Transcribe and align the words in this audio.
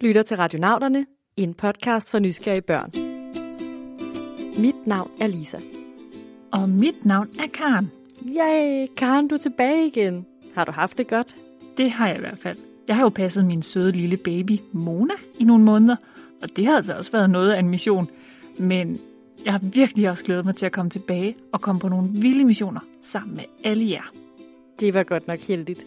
lytter 0.00 0.22
til 0.22 0.36
Radionauterne, 0.36 1.06
en 1.36 1.54
podcast 1.54 2.10
for 2.10 2.18
nysgerrige 2.18 2.62
børn. 2.62 2.90
Mit 4.62 4.86
navn 4.86 5.10
er 5.20 5.26
Lisa. 5.26 5.58
Og 6.52 6.68
mit 6.68 7.04
navn 7.04 7.28
er 7.38 7.46
Karen. 7.54 7.90
Yay, 8.26 8.86
Karen, 8.96 9.28
du 9.28 9.34
er 9.34 9.38
tilbage 9.38 9.86
igen. 9.86 10.26
Har 10.54 10.64
du 10.64 10.72
haft 10.72 10.98
det 10.98 11.08
godt? 11.08 11.36
Det 11.76 11.90
har 11.90 12.08
jeg 12.08 12.16
i 12.16 12.20
hvert 12.20 12.38
fald. 12.38 12.58
Jeg 12.88 12.96
har 12.96 13.02
jo 13.02 13.08
passet 13.08 13.44
min 13.44 13.62
søde 13.62 13.92
lille 13.92 14.16
baby, 14.16 14.52
Mona, 14.72 15.14
i 15.38 15.44
nogle 15.44 15.64
måneder, 15.64 15.96
og 16.42 16.56
det 16.56 16.66
har 16.66 16.76
altså 16.76 16.94
også 16.94 17.12
været 17.12 17.30
noget 17.30 17.52
af 17.52 17.58
en 17.58 17.68
mission. 17.68 18.08
Men 18.58 19.00
jeg 19.44 19.52
har 19.52 19.60
virkelig 19.62 20.10
også 20.10 20.24
glædet 20.24 20.44
mig 20.44 20.56
til 20.56 20.66
at 20.66 20.72
komme 20.72 20.90
tilbage 20.90 21.36
og 21.52 21.60
komme 21.60 21.80
på 21.80 21.88
nogle 21.88 22.08
vilde 22.12 22.44
missioner 22.44 22.80
sammen 23.00 23.36
med 23.36 23.44
alle 23.64 23.90
jer. 23.90 24.12
Det 24.80 24.94
var 24.94 25.02
godt 25.02 25.28
nok 25.28 25.38
heldigt. 25.40 25.86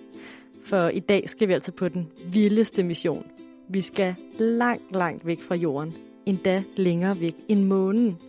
For 0.63 0.87
i 0.87 0.99
dag 0.99 1.29
skal 1.29 1.47
vi 1.47 1.53
altså 1.53 1.71
på 1.71 1.87
den 1.87 2.07
vildeste 2.25 2.83
mission. 2.83 3.25
Vi 3.73 3.81
skal 3.81 4.15
langt, 4.39 4.95
langt 4.95 5.25
væk 5.25 5.41
fra 5.41 5.55
jorden. 5.55 5.95
Endda 6.25 6.63
længere 6.75 7.19
væk 7.19 7.35
end 7.47 7.63
månen. 7.63 8.19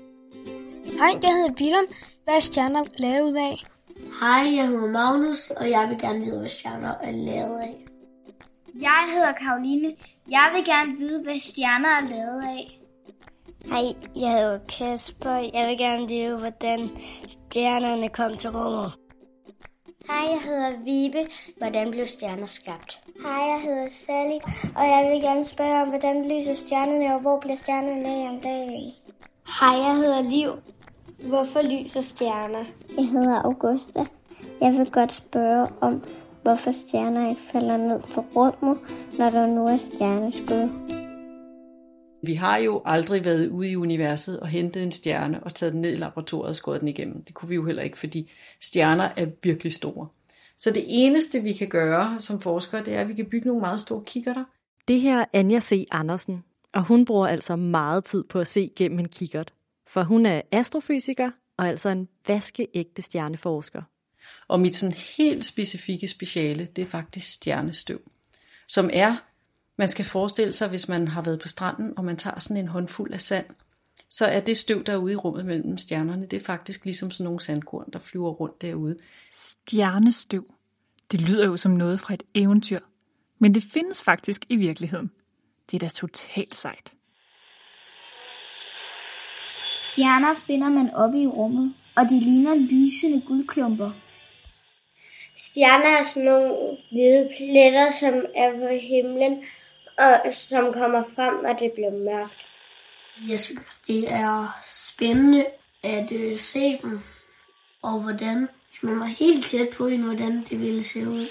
Hej, 0.98 1.10
jeg 1.22 1.30
hedder 1.30 1.52
Willem. 1.60 1.86
Hvad 2.24 2.34
er 2.34 2.40
stjerner 2.40 2.84
lavet 2.98 3.36
af? 3.36 3.62
Hej, 4.20 4.56
jeg 4.56 4.68
hedder 4.68 4.90
Magnus, 4.90 5.50
og 5.50 5.70
jeg 5.70 5.86
vil 5.90 5.98
gerne 5.98 6.24
vide, 6.24 6.38
hvad 6.38 6.48
stjerner 6.48 6.94
er 7.02 7.10
lavet 7.10 7.60
af. 7.60 7.84
Jeg 8.80 9.04
hedder 9.14 9.32
Karoline. 9.32 9.92
Jeg 10.30 10.50
vil 10.54 10.64
gerne 10.64 10.98
vide, 10.98 11.22
hvad 11.22 11.40
stjerner 11.40 11.88
er 11.88 12.08
lavet 12.08 12.42
af. 12.42 12.80
Hej, 13.64 13.84
jeg 14.16 14.32
hedder 14.32 14.58
Kasper. 14.78 15.50
Jeg 15.54 15.68
vil 15.68 15.78
gerne 15.78 16.08
vide, 16.08 16.38
hvordan 16.38 16.90
stjernerne 17.26 18.08
kom 18.08 18.36
til 18.36 18.50
rummet. 18.50 18.92
Hej, 20.08 20.30
jeg 20.30 20.40
hedder 20.44 20.70
Vibe. 20.84 21.28
Hvordan 21.58 21.90
blev 21.90 22.06
stjerner 22.06 22.46
skabt? 22.46 23.00
Hej, 23.22 23.42
jeg 23.52 23.60
hedder 23.64 23.86
Sally, 23.90 24.38
og 24.76 24.84
jeg 24.84 25.10
vil 25.10 25.22
gerne 25.22 25.44
spørge 25.44 25.82
om, 25.82 25.88
hvordan 25.88 26.28
lyser 26.28 26.54
stjernerne, 26.54 27.14
og 27.14 27.20
hvor 27.20 27.40
bliver 27.40 27.56
stjernerne 27.56 28.08
af 28.08 28.28
om 28.28 28.40
dagen? 28.40 28.92
Hej, 29.60 29.76
jeg 29.86 29.96
hedder 29.96 30.22
Liv. 30.22 30.50
Hvorfor 31.28 31.62
lyser 31.62 32.00
stjerner? 32.00 32.64
Jeg 32.96 33.06
hedder 33.06 33.42
Augusta. 33.42 34.04
Jeg 34.60 34.72
vil 34.72 34.90
godt 34.90 35.12
spørge 35.12 35.66
om, 35.80 36.02
hvorfor 36.42 36.70
stjerner 36.70 37.28
ikke 37.28 37.42
falder 37.52 37.76
ned 37.76 38.00
fra 38.06 38.24
rummet, 38.36 38.78
når 39.18 39.30
der 39.30 39.46
nu 39.46 39.64
er 39.64 39.76
stjerneskud. 39.76 40.68
Vi 42.26 42.34
har 42.34 42.56
jo 42.56 42.82
aldrig 42.84 43.24
været 43.24 43.48
ude 43.48 43.70
i 43.70 43.76
universet 43.76 44.40
og 44.40 44.48
hentet 44.48 44.82
en 44.82 44.92
stjerne 44.92 45.42
og 45.42 45.54
taget 45.54 45.72
den 45.72 45.80
ned 45.80 45.92
i 45.92 45.96
laboratoriet 45.96 46.48
og 46.48 46.56
skåret 46.56 46.80
den 46.80 46.88
igennem. 46.88 47.22
Det 47.24 47.34
kunne 47.34 47.48
vi 47.48 47.54
jo 47.54 47.66
heller 47.66 47.82
ikke, 47.82 47.98
fordi 47.98 48.30
stjerner 48.60 49.08
er 49.16 49.26
virkelig 49.42 49.72
store. 49.72 50.08
Så 50.58 50.70
det 50.70 50.84
eneste, 50.86 51.42
vi 51.42 51.52
kan 51.52 51.68
gøre 51.68 52.20
som 52.20 52.40
forskere, 52.40 52.84
det 52.84 52.94
er, 52.94 53.00
at 53.00 53.08
vi 53.08 53.14
kan 53.14 53.26
bygge 53.26 53.46
nogle 53.46 53.60
meget 53.60 53.80
store 53.80 54.02
kikkerter. 54.06 54.44
Det 54.88 55.00
her 55.00 55.20
er 55.20 55.24
Anja 55.32 55.60
C. 55.60 55.86
Andersen, 55.90 56.44
og 56.72 56.82
hun 56.82 57.04
bruger 57.04 57.26
altså 57.26 57.56
meget 57.56 58.04
tid 58.04 58.24
på 58.24 58.40
at 58.40 58.46
se 58.46 58.70
gennem 58.76 58.98
en 58.98 59.08
kikkert. 59.08 59.52
For 59.86 60.02
hun 60.02 60.26
er 60.26 60.42
astrofysiker 60.52 61.30
og 61.56 61.68
altså 61.68 61.88
en 61.88 62.08
vaskeægte 62.28 63.02
stjerneforsker. 63.02 63.82
Og 64.48 64.60
mit 64.60 64.74
sådan 64.74 64.96
helt 65.16 65.44
specifikke 65.44 66.08
speciale, 66.08 66.66
det 66.66 66.82
er 66.84 66.88
faktisk 66.88 67.32
stjernestøv, 67.32 68.00
som 68.68 68.90
er 68.92 69.16
man 69.76 69.88
skal 69.88 70.04
forestille 70.04 70.52
sig, 70.52 70.68
hvis 70.68 70.88
man 70.88 71.08
har 71.08 71.22
været 71.22 71.40
på 71.40 71.48
stranden, 71.48 71.98
og 71.98 72.04
man 72.04 72.16
tager 72.16 72.38
sådan 72.38 72.56
en 72.56 72.68
håndfuld 72.68 73.12
af 73.12 73.20
sand, 73.20 73.46
så 74.10 74.26
er 74.26 74.40
det 74.40 74.56
støv, 74.56 74.84
der 74.84 74.92
er 74.92 74.96
ude 74.96 75.12
i 75.12 75.16
rummet 75.16 75.46
mellem 75.46 75.78
stjernerne, 75.78 76.26
det 76.26 76.40
er 76.40 76.44
faktisk 76.44 76.84
ligesom 76.84 77.10
sådan 77.10 77.24
nogle 77.24 77.40
sandkorn, 77.40 77.90
der 77.92 77.98
flyver 77.98 78.30
rundt 78.30 78.62
derude. 78.62 78.96
Stjernestøv. 79.32 80.54
Det 81.12 81.20
lyder 81.20 81.46
jo 81.46 81.56
som 81.56 81.72
noget 81.72 82.00
fra 82.00 82.14
et 82.14 82.22
eventyr. 82.34 82.80
Men 83.38 83.54
det 83.54 83.62
findes 83.62 84.02
faktisk 84.02 84.44
i 84.48 84.56
virkeligheden. 84.56 85.10
Det 85.70 85.82
er 85.82 85.86
da 85.86 85.88
totalt 85.88 86.54
sejt. 86.54 86.92
Stjerner 89.80 90.34
finder 90.46 90.70
man 90.70 90.94
oppe 90.94 91.18
i 91.18 91.26
rummet, 91.26 91.74
og 91.96 92.10
de 92.10 92.20
ligner 92.20 92.54
lysende 92.54 93.20
guldklumper. 93.26 93.90
Stjerner 95.38 95.98
er 95.98 96.04
sådan 96.04 96.24
nogle 96.24 96.76
hvide 96.90 97.28
pletter, 97.36 97.92
som 98.00 98.14
er 98.36 98.50
på 98.60 98.68
himlen, 98.90 99.44
og 99.98 100.34
som 100.34 100.72
kommer 100.72 101.02
frem, 101.14 101.34
når 101.42 101.52
det 101.52 101.72
bliver 101.72 101.90
mørkt. 101.90 102.46
Jeg 103.30 103.40
synes, 103.40 103.60
det 103.86 104.12
er 104.12 104.60
spændende 104.64 105.46
at 105.82 106.12
øh, 106.12 106.36
se 106.36 106.78
dem, 106.82 107.00
og 107.82 108.00
hvordan, 108.02 108.48
hvis 108.70 108.82
man 108.82 109.00
var 109.00 109.06
helt 109.06 109.46
tæt 109.46 109.68
på 109.76 109.86
en, 109.86 110.02
hvordan 110.02 110.40
det 110.50 110.60
ville 110.60 110.84
se 110.84 111.08
ud. 111.08 111.26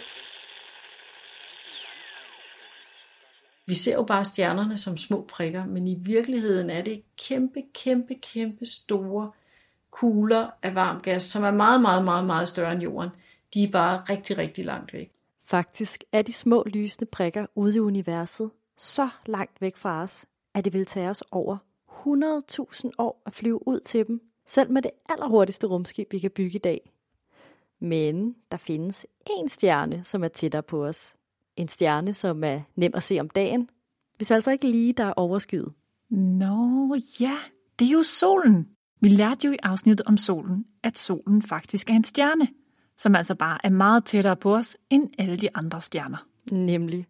Vi 3.65 3.73
ser 3.73 3.93
jo 3.93 4.03
bare 4.03 4.25
stjernerne 4.25 4.77
som 4.77 4.97
små 4.97 5.25
prikker, 5.29 5.65
men 5.65 5.87
i 5.87 5.95
virkeligheden 5.95 6.69
er 6.69 6.81
det 6.81 7.03
kæmpe, 7.27 7.63
kæmpe, 7.73 8.15
kæmpe 8.33 8.65
store 8.65 9.31
kugler 9.91 10.49
af 10.63 10.75
varm 10.75 11.01
gas, 11.01 11.23
som 11.23 11.43
er 11.43 11.51
meget, 11.51 11.81
meget, 11.81 12.03
meget, 12.03 12.25
meget 12.25 12.49
større 12.49 12.71
end 12.71 12.81
jorden. 12.81 13.09
De 13.53 13.63
er 13.63 13.71
bare 13.71 14.03
rigtig, 14.09 14.37
rigtig 14.37 14.65
langt 14.65 14.93
væk. 14.93 15.11
Faktisk 15.43 16.03
er 16.11 16.21
de 16.21 16.33
små 16.33 16.63
lysende 16.67 17.09
prikker 17.11 17.45
ude 17.55 17.75
i 17.75 17.79
universet 17.79 18.51
så 18.77 19.09
langt 19.25 19.61
væk 19.61 19.77
fra 19.77 20.03
os, 20.03 20.25
at 20.53 20.65
det 20.65 20.73
vil 20.73 20.85
tage 20.85 21.09
os 21.09 21.23
over 21.31 21.57
100.000 21.89 22.89
år 22.97 23.21
at 23.25 23.33
flyve 23.33 23.67
ud 23.67 23.79
til 23.79 24.07
dem, 24.07 24.21
selv 24.45 24.71
med 24.71 24.81
det 24.81 24.91
allerhurtigste 25.09 25.67
rumskib, 25.67 26.11
vi 26.11 26.19
kan 26.19 26.31
bygge 26.31 26.55
i 26.55 26.59
dag. 26.59 26.91
Men 27.79 28.35
der 28.51 28.57
findes 28.57 29.05
en 29.37 29.49
stjerne, 29.49 30.03
som 30.03 30.23
er 30.23 30.27
tættere 30.27 30.63
på 30.63 30.85
os. 30.85 31.15
En 31.55 31.67
stjerne, 31.67 32.13
som 32.13 32.43
er 32.43 32.61
nem 32.75 32.91
at 32.95 33.03
se 33.03 33.19
om 33.19 33.29
dagen, 33.29 33.69
hvis 34.17 34.31
altså 34.31 34.51
ikke 34.51 34.67
lige 34.67 34.93
der 34.93 35.05
er 35.05 35.13
overskyet. 35.13 35.73
Nå 36.09 36.95
ja, 37.19 37.37
det 37.79 37.87
er 37.87 37.91
jo 37.91 38.03
solen. 38.03 38.67
Vi 39.01 39.09
lærte 39.09 39.47
jo 39.47 39.53
i 39.53 39.57
afsnittet 39.63 40.07
om 40.07 40.17
solen, 40.17 40.65
at 40.83 40.99
solen 40.99 41.41
faktisk 41.41 41.89
er 41.89 41.93
en 41.93 42.03
stjerne, 42.03 42.47
som 42.97 43.15
altså 43.15 43.35
bare 43.35 43.57
er 43.63 43.69
meget 43.69 44.05
tættere 44.05 44.35
på 44.35 44.55
os 44.55 44.77
end 44.89 45.09
alle 45.17 45.37
de 45.37 45.49
andre 45.55 45.81
stjerner. 45.81 46.27
Nemlig. 46.51 47.05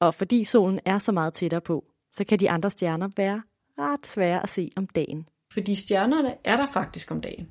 Og 0.00 0.14
fordi 0.14 0.44
solen 0.44 0.80
er 0.84 0.98
så 0.98 1.12
meget 1.12 1.34
tættere 1.34 1.60
på, 1.60 1.84
så 2.12 2.24
kan 2.24 2.40
de 2.40 2.50
andre 2.50 2.70
stjerner 2.70 3.08
være 3.16 3.42
ret 3.78 4.06
svære 4.06 4.42
at 4.42 4.48
se 4.48 4.70
om 4.76 4.86
dagen. 4.86 5.28
Fordi 5.52 5.74
stjernerne 5.74 6.34
er 6.44 6.56
der 6.56 6.66
faktisk 6.66 7.10
om 7.10 7.20
dagen. 7.20 7.48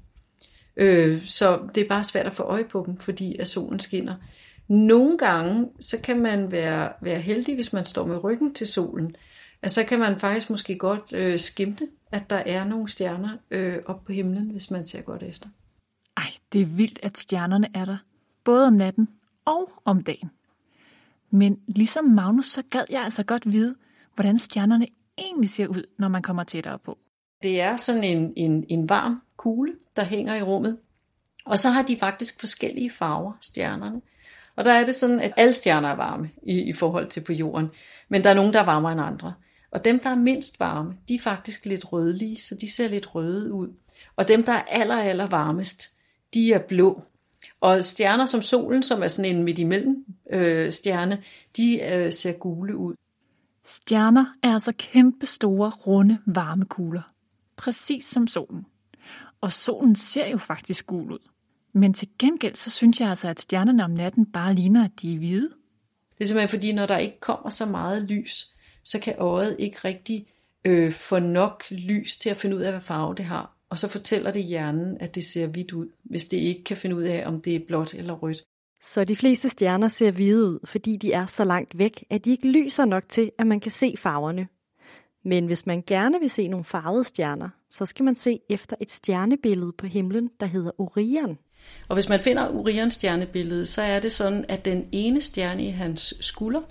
Øh, 0.78 1.26
så 1.26 1.60
det 1.76 1.84
er 1.84 1.88
bare 1.88 2.04
svært 2.04 2.26
at 2.26 2.34
få 2.34 2.44
øje 2.44 2.64
på 2.64 2.84
dem, 2.86 2.98
fordi 2.98 3.36
at 3.38 3.48
solen 3.48 3.80
skinner. 3.80 4.16
Nogle 4.68 5.18
gange, 5.18 5.70
så 5.80 6.02
kan 6.02 6.22
man 6.22 6.52
være, 6.52 6.94
være 7.02 7.20
heldig, 7.20 7.56
hvis 7.56 7.74
man 7.74 7.86
står 7.86 8.06
med 8.06 8.24
ryggen 8.24 8.54
til 8.54 8.68
solen. 8.68 9.16
Altså, 9.62 9.82
så 9.82 9.88
kan 9.88 10.00
man 10.00 10.20
faktisk 10.20 10.50
måske 10.50 10.78
godt 10.78 11.14
øh, 11.14 11.40
skimte, 11.40 11.88
at 12.12 12.30
der 12.30 12.36
er 12.36 12.66
nogle 12.66 12.90
stjerner 12.90 13.38
øh, 13.52 13.78
op 13.86 14.04
på 14.04 14.12
himlen, 14.12 14.50
hvis 14.50 14.72
man 14.72 14.86
ser 14.86 15.02
godt 15.02 15.24
efter. 15.24 15.50
Ej, 16.18 16.32
det 16.54 16.62
er 16.62 16.66
vildt, 16.66 17.00
at 17.04 17.18
stjernerne 17.18 17.68
er 17.74 17.86
der. 17.86 17.98
Både 18.44 18.68
om 18.68 18.74
natten 18.74 19.10
og 19.46 19.70
om 19.86 20.04
dagen. 20.04 20.32
Men 21.30 21.60
ligesom 21.68 22.06
Magnus, 22.06 22.46
så 22.46 22.64
gad 22.70 22.84
jeg 22.90 23.04
altså 23.04 23.24
godt 23.24 23.52
vide, 23.52 23.76
hvordan 24.16 24.40
stjernerne 24.40 24.88
egentlig 25.18 25.50
ser 25.50 25.68
ud, 25.68 25.84
når 26.00 26.08
man 26.08 26.22
kommer 26.22 26.44
tættere 26.44 26.80
på. 26.80 26.98
Det 27.44 27.62
er 27.62 27.76
sådan 27.76 28.04
en, 28.04 28.34
en, 28.36 28.66
en 28.70 28.90
varm 28.90 29.22
kugle, 29.38 29.74
der 29.96 30.04
hænger 30.04 30.36
i 30.36 30.42
rummet. 30.42 30.78
Og 31.46 31.60
så 31.60 31.70
har 31.70 31.82
de 31.82 31.98
faktisk 32.00 32.40
forskellige 32.40 32.90
farver, 32.90 33.32
stjernerne. 33.42 34.02
Og 34.56 34.66
der 34.66 34.72
er 34.72 34.86
det 34.86 34.96
sådan, 34.96 35.20
at 35.20 35.34
alle 35.38 35.54
stjerner 35.54 35.90
er 35.90 35.96
varme 35.96 36.30
i, 36.44 36.62
i 36.62 36.74
forhold 36.74 37.08
til 37.08 37.22
på 37.24 37.34
jorden. 37.34 37.70
Men 38.10 38.24
der 38.24 38.30
er 38.30 38.34
nogen, 38.34 38.54
der 38.54 38.60
er 38.60 38.66
varmere 38.66 38.92
end 38.92 39.02
andre. 39.02 39.34
Og 39.72 39.86
dem, 39.86 40.00
der 40.00 40.10
er 40.10 40.16
mindst 40.16 40.60
varme, 40.60 40.94
de 41.08 41.16
er 41.16 41.20
faktisk 41.20 41.66
lidt 41.66 41.94
rødlige, 41.94 42.42
så 42.42 42.56
de 42.56 42.72
ser 42.76 42.90
lidt 42.90 43.16
røde 43.16 43.54
ud. 43.54 43.68
Og 44.16 44.28
dem, 44.28 44.44
der 44.44 44.52
er 44.52 44.62
aller, 44.68 44.96
aller 44.96 45.28
varmest, 45.28 45.97
de 46.34 46.54
er 46.54 46.60
blå. 46.60 47.02
Og 47.62 47.84
stjerner 47.84 48.26
som 48.26 48.42
solen, 48.42 48.84
som 48.84 49.04
er 49.04 49.08
sådan 49.08 49.36
en 49.36 49.44
midt 49.44 49.60
imellem 49.60 50.06
øh, 50.32 50.72
stjerne, 50.72 51.24
de 51.58 51.82
øh, 51.94 52.14
ser 52.14 52.32
gule 52.32 52.78
ud. 52.78 52.96
Stjerner 53.66 54.26
er 54.44 54.54
altså 54.54 54.74
kæmpe 54.78 55.26
store, 55.26 55.70
runde 55.70 56.18
varmekugler. 56.26 57.12
Præcis 57.56 58.06
som 58.06 58.28
solen. 58.28 58.66
Og 59.42 59.52
solen 59.52 59.96
ser 59.96 60.28
jo 60.28 60.38
faktisk 60.38 60.86
gul 60.86 61.12
ud. 61.12 61.28
Men 61.74 61.94
til 61.94 62.08
gengæld 62.20 62.56
så 62.56 62.70
synes 62.70 63.02
jeg 63.02 63.10
altså, 63.10 63.28
at 63.28 63.40
stjernerne 63.40 63.84
om 63.84 63.92
natten 63.92 64.26
bare 64.26 64.54
ligner, 64.54 64.86
at 64.86 64.92
de 65.02 65.14
er 65.14 65.18
hvide. 65.18 65.50
Det 66.18 66.24
er 66.24 66.26
simpelthen 66.26 66.50
fordi, 66.50 66.72
når 66.72 66.86
der 66.86 66.98
ikke 66.98 67.20
kommer 67.20 67.50
så 67.50 67.66
meget 67.66 68.04
lys, 68.04 68.54
så 68.84 69.00
kan 69.00 69.16
øjet 69.18 69.56
ikke 69.60 69.78
rigtig 69.86 70.28
øh, 70.66 70.92
få 70.92 71.20
nok 71.20 71.64
lys 71.72 72.18
til 72.18 72.30
at 72.30 72.38
finde 72.38 72.56
ud 72.56 72.62
af, 72.62 72.72
hvad 72.72 72.82
farve 72.82 73.16
det 73.16 73.26
har. 73.26 73.57
Og 73.70 73.80
så 73.80 73.88
fortæller 73.88 74.32
det 74.32 74.44
hjernen, 74.44 74.98
at 75.00 75.16
det 75.16 75.24
ser 75.24 75.48
hvidt 75.48 75.74
ud, 75.74 75.88
hvis 76.04 76.26
det 76.26 76.38
ikke 76.38 76.64
kan 76.64 76.78
finde 76.78 76.96
ud 76.96 77.04
af, 77.04 77.28
om 77.28 77.42
det 77.42 77.56
er 77.56 77.60
blåt 77.68 77.94
eller 77.94 78.14
rødt. 78.14 78.44
Så 78.82 79.04
de 79.04 79.16
fleste 79.16 79.50
stjerner 79.50 79.88
ser 79.88 80.12
hvide 80.12 80.46
ud, 80.46 80.60
fordi 80.66 80.96
de 80.96 81.12
er 81.12 81.26
så 81.26 81.44
langt 81.44 81.78
væk, 81.78 82.06
at 82.10 82.26
de 82.26 82.32
ikke 82.32 82.48
lyser 82.48 82.86
nok 82.86 83.04
til, 83.10 83.32
at 83.40 83.48
man 83.48 83.60
kan 83.60 83.72
se 83.72 83.94
farverne. 83.98 84.48
Men 85.26 85.46
hvis 85.46 85.66
man 85.66 85.84
gerne 85.88 86.20
vil 86.20 86.30
se 86.30 86.48
nogle 86.48 86.66
farvede 86.66 87.04
stjerner, 87.04 87.50
så 87.70 87.86
skal 87.86 88.06
man 88.06 88.16
se 88.16 88.40
efter 88.50 88.76
et 88.82 88.92
stjernebillede 88.92 89.72
på 89.78 89.88
himlen, 89.88 90.30
der 90.40 90.46
hedder 90.46 90.72
Orion. 90.78 91.38
Og 91.88 91.96
hvis 91.96 92.10
man 92.10 92.20
finder 92.20 92.56
Orions 92.56 92.94
stjernebillede, 92.94 93.66
så 93.66 93.82
er 93.82 94.00
det 94.00 94.12
sådan, 94.12 94.46
at 94.48 94.66
den 94.66 94.88
ene 94.92 95.22
stjerne 95.22 95.66
i 95.66 95.70
hans 95.70 96.14
skulder, 96.20 96.62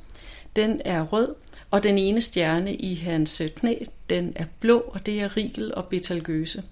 den 0.57 0.81
er 0.85 1.03
rød, 1.03 1.35
Og 1.71 1.83
den 1.83 1.99
ene 1.99 2.21
stjerne 2.21 2.75
i 2.75 2.95
hans 2.95 3.43
knæ, 3.57 3.75
den 4.11 4.33
er 4.37 4.45
blå, 4.61 4.79
og 4.79 5.07
det 5.07 5.21
er 5.21 5.37
Rigel 5.37 5.75
og 5.75 5.85
Betelgeuse. 5.85 6.63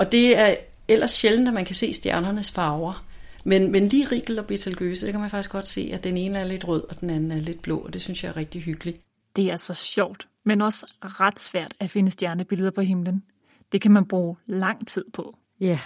Og 0.00 0.12
det 0.12 0.38
er 0.38 0.56
ellers 0.88 1.10
sjældent, 1.10 1.48
at 1.48 1.54
man 1.54 1.64
kan 1.64 1.74
se 1.74 1.92
stjernernes 1.92 2.52
farver. 2.52 3.04
Men, 3.44 3.72
men 3.72 3.88
lige 3.88 4.06
Rigel 4.06 4.38
og 4.38 4.46
Betelgeuse, 4.46 5.06
det 5.06 5.12
kan 5.12 5.20
man 5.20 5.30
faktisk 5.30 5.50
godt 5.50 5.68
se, 5.68 5.90
at 5.92 6.04
den 6.04 6.16
ene 6.16 6.38
er 6.38 6.44
lidt 6.44 6.68
rød, 6.68 6.84
og 6.88 7.00
den 7.00 7.10
anden 7.10 7.32
er 7.32 7.40
lidt 7.40 7.62
blå, 7.62 7.78
og 7.78 7.92
det 7.92 8.02
synes 8.02 8.24
jeg 8.24 8.30
er 8.30 8.36
rigtig 8.36 8.62
hyggeligt. 8.62 9.00
Det 9.36 9.44
er 9.44 9.52
altså 9.52 9.74
sjovt, 9.74 10.28
men 10.44 10.60
også 10.60 10.86
ret 11.00 11.40
svært 11.40 11.74
at 11.80 11.90
finde 11.90 12.10
stjernebilleder 12.10 12.70
på 12.70 12.80
himlen. 12.80 13.24
Det 13.72 13.80
kan 13.80 13.92
man 13.92 14.06
bruge 14.08 14.36
lang 14.46 14.86
tid 14.86 15.04
på. 15.12 15.36
Ja, 15.60 15.78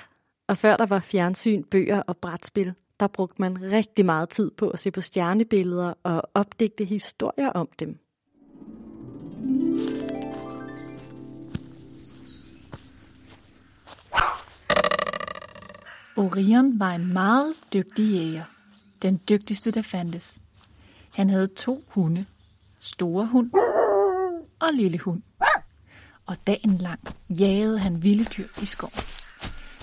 og 0.47 0.59
før 0.59 0.77
der 0.77 0.87
var 0.87 1.01
fjernsyn, 1.01 1.65
bøger 1.71 2.01
og 2.01 2.17
brætspil, 2.17 2.73
der 3.01 3.07
brugte 3.07 3.43
man 3.43 3.73
rigtig 3.73 4.07
meget 4.07 4.29
tid 4.29 4.51
på 4.51 4.69
at 4.69 4.79
se 4.79 4.91
på 4.91 5.01
stjernebilleder 5.01 5.95
og 6.03 6.23
opdigte 6.35 6.85
historier 6.85 7.49
om 7.49 7.69
dem. 7.79 7.99
Orion 16.17 16.79
var 16.81 16.91
en 16.91 17.13
meget 17.13 17.55
dygtig 17.73 18.05
jæger. 18.13 18.45
Den 19.03 19.21
dygtigste, 19.29 19.71
der 19.71 19.83
fandtes. 19.83 20.41
Han 21.15 21.31
havde 21.31 21.47
to 21.47 21.85
hunde. 21.89 22.27
Store 22.79 23.27
hund 23.27 23.51
og 24.61 24.73
lille 24.73 24.99
hund. 24.99 25.23
Og 26.27 26.37
dagen 26.47 26.79
lang 26.79 27.01
jagede 27.31 27.79
han 27.79 28.03
vilde 28.03 28.25
dyr 28.25 28.47
i 28.63 28.65
skoven. 28.65 28.93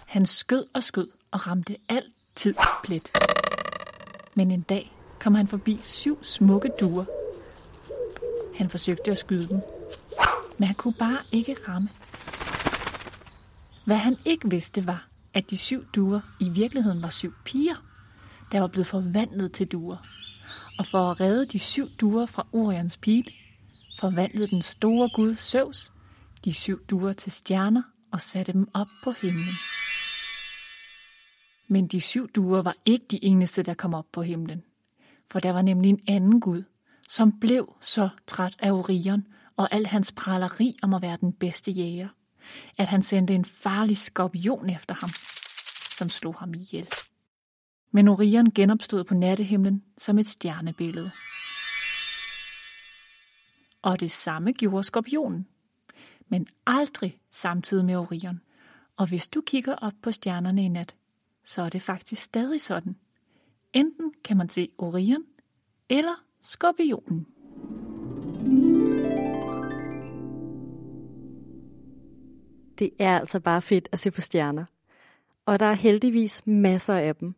Han 0.06 0.26
skød 0.26 0.66
og 0.74 0.84
skød 0.84 1.08
og 1.32 1.48
ramte 1.48 1.78
altid 1.90 2.56
plet. 2.84 3.12
Men 4.36 4.52
en 4.52 4.62
dag 4.62 4.92
kom 5.20 5.36
han 5.36 5.48
forbi 5.48 5.80
syv 5.84 6.24
smukke 6.24 6.72
duer. 6.80 7.06
Han 8.58 8.70
forsøgte 8.70 9.12
at 9.12 9.18
skyde 9.18 9.48
dem, 9.48 9.62
men 10.58 10.68
han 10.68 10.76
kunne 10.76 10.94
bare 11.00 11.18
ikke 11.32 11.56
ramme. 11.68 11.90
Hvad 13.86 13.98
han 13.98 14.18
ikke 14.26 14.50
vidste 14.50 14.88
var, 14.88 15.11
at 15.34 15.50
de 15.50 15.58
syv 15.58 15.86
duer 15.96 16.22
i 16.40 16.50
virkeligheden 16.50 17.02
var 17.02 17.10
syv 17.10 17.34
piger, 17.46 17.86
der 18.52 18.60
var 18.60 18.68
blevet 18.68 18.88
forvandlet 18.88 19.52
til 19.52 19.68
duer. 19.68 19.98
Og 20.80 20.86
for 20.86 21.12
at 21.12 21.22
redde 21.22 21.46
de 21.46 21.60
syv 21.60 21.86
duer 22.02 22.26
fra 22.26 22.48
Orions 22.52 22.98
pil, 22.98 23.34
forvandlede 24.00 24.48
den 24.48 24.62
store 24.62 25.10
gud 25.14 25.36
Zeus 25.36 25.92
de 26.46 26.54
syv 26.54 26.86
duer 26.86 27.14
til 27.14 27.32
stjerner 27.32 27.82
og 28.12 28.22
satte 28.22 28.54
dem 28.54 28.68
op 28.74 28.88
på 29.04 29.12
himlen. 29.12 29.56
Men 31.68 31.88
de 31.88 32.00
syv 32.00 32.32
duer 32.32 32.62
var 32.62 32.76
ikke 32.86 33.06
de 33.12 33.24
eneste, 33.24 33.64
der 33.64 33.74
kom 33.74 33.94
op 33.94 34.06
på 34.14 34.22
himlen. 34.22 34.64
For 35.32 35.40
der 35.40 35.52
var 35.52 35.62
nemlig 35.62 35.90
en 35.90 36.00
anden 36.08 36.42
gud, 36.42 36.64
som 37.10 37.40
blev 37.40 37.76
så 37.82 38.10
træt 38.28 38.56
af 38.60 38.72
Orion 38.72 39.28
og 39.58 39.74
al 39.74 39.86
hans 39.86 40.12
praleri 40.12 40.76
om 40.84 40.94
at 40.94 41.02
være 41.02 41.18
den 41.22 41.34
bedste 41.34 41.72
jæger, 41.72 42.08
at 42.78 42.88
han 42.88 43.04
sendte 43.04 43.34
en 43.34 43.46
farlig 43.46 43.98
skorpion 43.98 44.70
efter 44.70 44.96
ham, 45.02 45.10
som 45.98 46.10
slog 46.10 46.36
ham 46.36 46.54
ihjel. 46.54 46.88
Men 47.92 48.08
Orion 48.08 48.52
genopstod 48.52 49.04
på 49.04 49.14
nattehimlen 49.14 49.84
som 49.98 50.20
et 50.20 50.28
stjernebillede. 50.28 51.12
Og 53.82 54.00
det 54.00 54.12
samme 54.12 54.52
gjorde 54.52 54.84
skorpionen, 54.84 55.48
men 56.28 56.48
aldrig 56.66 57.20
samtidig 57.32 57.86
med 57.86 57.96
Orion. 57.96 58.42
Og 58.98 59.08
hvis 59.08 59.28
du 59.28 59.42
kigger 59.42 59.76
op 59.76 59.94
på 60.02 60.12
stjernerne 60.12 60.66
i 60.66 60.68
nat, 60.68 60.96
så 61.46 61.62
er 61.62 61.70
det 61.70 61.82
faktisk 61.82 62.22
stadig 62.22 62.62
sådan. 62.62 62.96
Enten 63.74 64.14
kan 64.24 64.38
man 64.38 64.50
se 64.50 64.70
Orion 64.78 65.26
eller 65.90 66.16
skorpionen. 66.42 67.28
Det 72.82 72.90
er 73.00 73.20
altså 73.20 73.40
bare 73.40 73.62
fedt 73.62 73.90
at 73.92 74.00
se 74.00 74.12
på 74.12 74.22
stjerner. 74.22 74.66
Og 75.46 75.60
der 75.60 75.66
er 75.66 75.74
heldigvis 75.74 76.48
masser 76.48 76.94
af 76.94 77.16
dem. 77.16 77.36